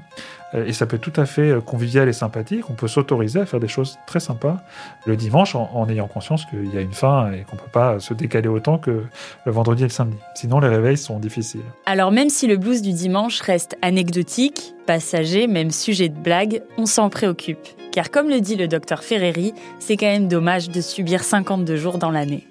euh, 0.53 0.65
et 0.65 0.73
ça 0.73 0.85
peut 0.85 0.97
être 0.97 1.01
tout 1.01 1.19
à 1.19 1.25
fait 1.25 1.49
euh, 1.49 1.61
convivial 1.61 2.09
et 2.09 2.13
sympathique. 2.13 2.69
On 2.69 2.73
peut 2.73 2.87
s'autoriser 2.87 3.39
à 3.39 3.45
faire 3.45 3.59
des 3.59 3.67
choses 3.67 3.97
très 4.05 4.19
sympas 4.19 4.57
le 5.05 5.15
dimanche 5.15 5.55
en, 5.55 5.87
ayant 5.89 6.07
conscience 6.07 6.45
qu'il 6.45 6.73
y 6.73 6.77
a 6.77 6.81
une 6.81 6.93
fin 6.93 7.31
et 7.31 7.41
qu'on 7.41 7.55
ne 7.55 7.61
peut 7.61 7.71
pas 7.71 7.99
se 7.99 8.13
décaler 8.13 8.47
autant 8.47 8.77
que 8.77 9.03
le 9.45 9.51
vendredi 9.51 9.83
et 9.83 9.87
le 9.87 9.91
samedi. 9.91 10.17
Sinon, 10.35 10.59
les 10.59 10.67
réveils 10.67 10.97
sont 10.97 11.19
difficiles. 11.19 11.61
Alors 11.85 12.11
même 12.11 12.29
si 12.29 12.47
le 12.47 12.57
blues 12.57 12.81
du 12.81 12.93
dimanche 12.93 13.39
reste 13.41 13.77
anecdotique, 13.81 14.73
passager, 14.85 15.47
même 15.47 15.71
sujet 15.71 16.09
de 16.09 16.17
blague, 16.17 16.61
on 16.77 16.85
s'en 16.85 17.09
préoccupe. 17.09 17.67
Car 17.91 18.11
comme 18.11 18.29
le 18.29 18.39
dit 18.39 18.55
le 18.55 18.67
docteur 18.67 19.03
Ferreri, 19.03 19.53
c'est 19.79 19.97
quand 19.97 20.05
même 20.05 20.27
dommage 20.27 20.69
de 20.69 20.81
subir 20.81 21.23
52 21.23 21.75
jours 21.75 21.97
dans 21.97 22.11
l'année. 22.11 22.47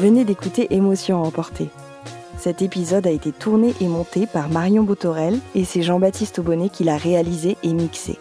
Venez 0.00 0.24
d'écouter 0.24 0.68
Émotion 0.70 1.22
emportée. 1.22 1.68
Cet 2.38 2.62
épisode 2.62 3.06
a 3.06 3.10
été 3.10 3.32
tourné 3.32 3.74
et 3.82 3.86
monté 3.86 4.26
par 4.26 4.48
Marion 4.48 4.82
Boutorel 4.82 5.38
et 5.54 5.66
c'est 5.66 5.82
Jean-Baptiste 5.82 6.38
Aubonnet 6.38 6.70
qui 6.70 6.84
l'a 6.84 6.96
réalisé 6.96 7.58
et 7.62 7.74
mixé. 7.74 8.18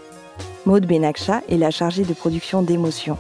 Maude 0.65 0.85
Benakcha 0.85 1.41
est 1.47 1.55
la 1.55 1.71
chargée 1.71 2.03
de 2.03 2.13
production 2.13 2.63
d'émotion. 2.63 3.17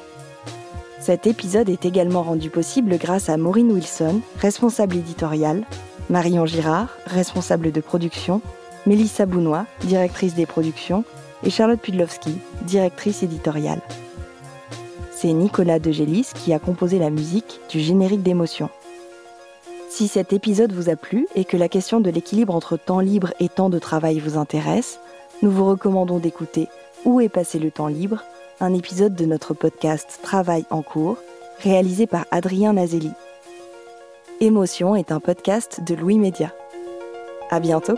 Cet 0.99 1.25
épisode 1.25 1.69
est 1.69 1.85
également 1.85 2.21
rendu 2.21 2.49
possible 2.49 2.97
grâce 2.97 3.29
à 3.29 3.37
Maureen 3.37 3.71
Wilson, 3.71 4.19
responsable 4.41 4.97
éditoriale, 4.97 5.63
Marion 6.09 6.45
Girard, 6.45 6.89
responsable 7.05 7.71
de 7.71 7.79
production, 7.79 8.41
Mélissa 8.85 9.25
Bounois, 9.25 9.67
directrice 9.85 10.35
des 10.35 10.45
productions, 10.45 11.05
et 11.43 11.49
Charlotte 11.49 11.79
Pudlowski, 11.79 12.35
directrice 12.63 13.23
éditoriale. 13.23 13.79
C'est 15.21 15.33
Nicolas 15.33 15.79
Degélis 15.79 16.29
qui 16.33 16.53
a 16.53 16.59
composé 16.59 16.97
la 16.97 17.09
musique 17.09 17.59
du 17.69 17.81
générique 17.81 18.23
d'émotion. 18.23 18.69
Si 19.89 20.07
cet 20.07 20.31
épisode 20.31 20.71
vous 20.71 20.89
a 20.89 20.95
plu 20.95 21.27
et 21.35 21.43
que 21.43 21.57
la 21.57 21.67
question 21.67 21.99
de 21.99 22.09
l'équilibre 22.09 22.55
entre 22.55 22.77
temps 22.77 23.01
libre 23.01 23.33
et 23.41 23.49
temps 23.49 23.69
de 23.69 23.79
travail 23.79 24.19
vous 24.19 24.37
intéresse, 24.37 25.01
nous 25.41 25.51
vous 25.51 25.65
recommandons 25.65 26.19
d'écouter 26.19 26.69
Où 27.03 27.19
est 27.19 27.27
passé 27.27 27.59
le 27.59 27.69
temps 27.69 27.87
libre, 27.87 28.23
un 28.61 28.73
épisode 28.73 29.13
de 29.13 29.25
notre 29.25 29.53
podcast 29.53 30.21
Travail 30.23 30.63
en 30.69 30.83
cours, 30.83 31.17
réalisé 31.59 32.07
par 32.07 32.25
Adrien 32.31 32.71
Nazelli. 32.71 33.11
Émotion 34.39 34.95
est 34.95 35.11
un 35.11 35.19
podcast 35.19 35.81
de 35.85 35.95
Louis 35.95 36.17
Média. 36.17 36.53
À 37.51 37.59
bientôt! 37.59 37.97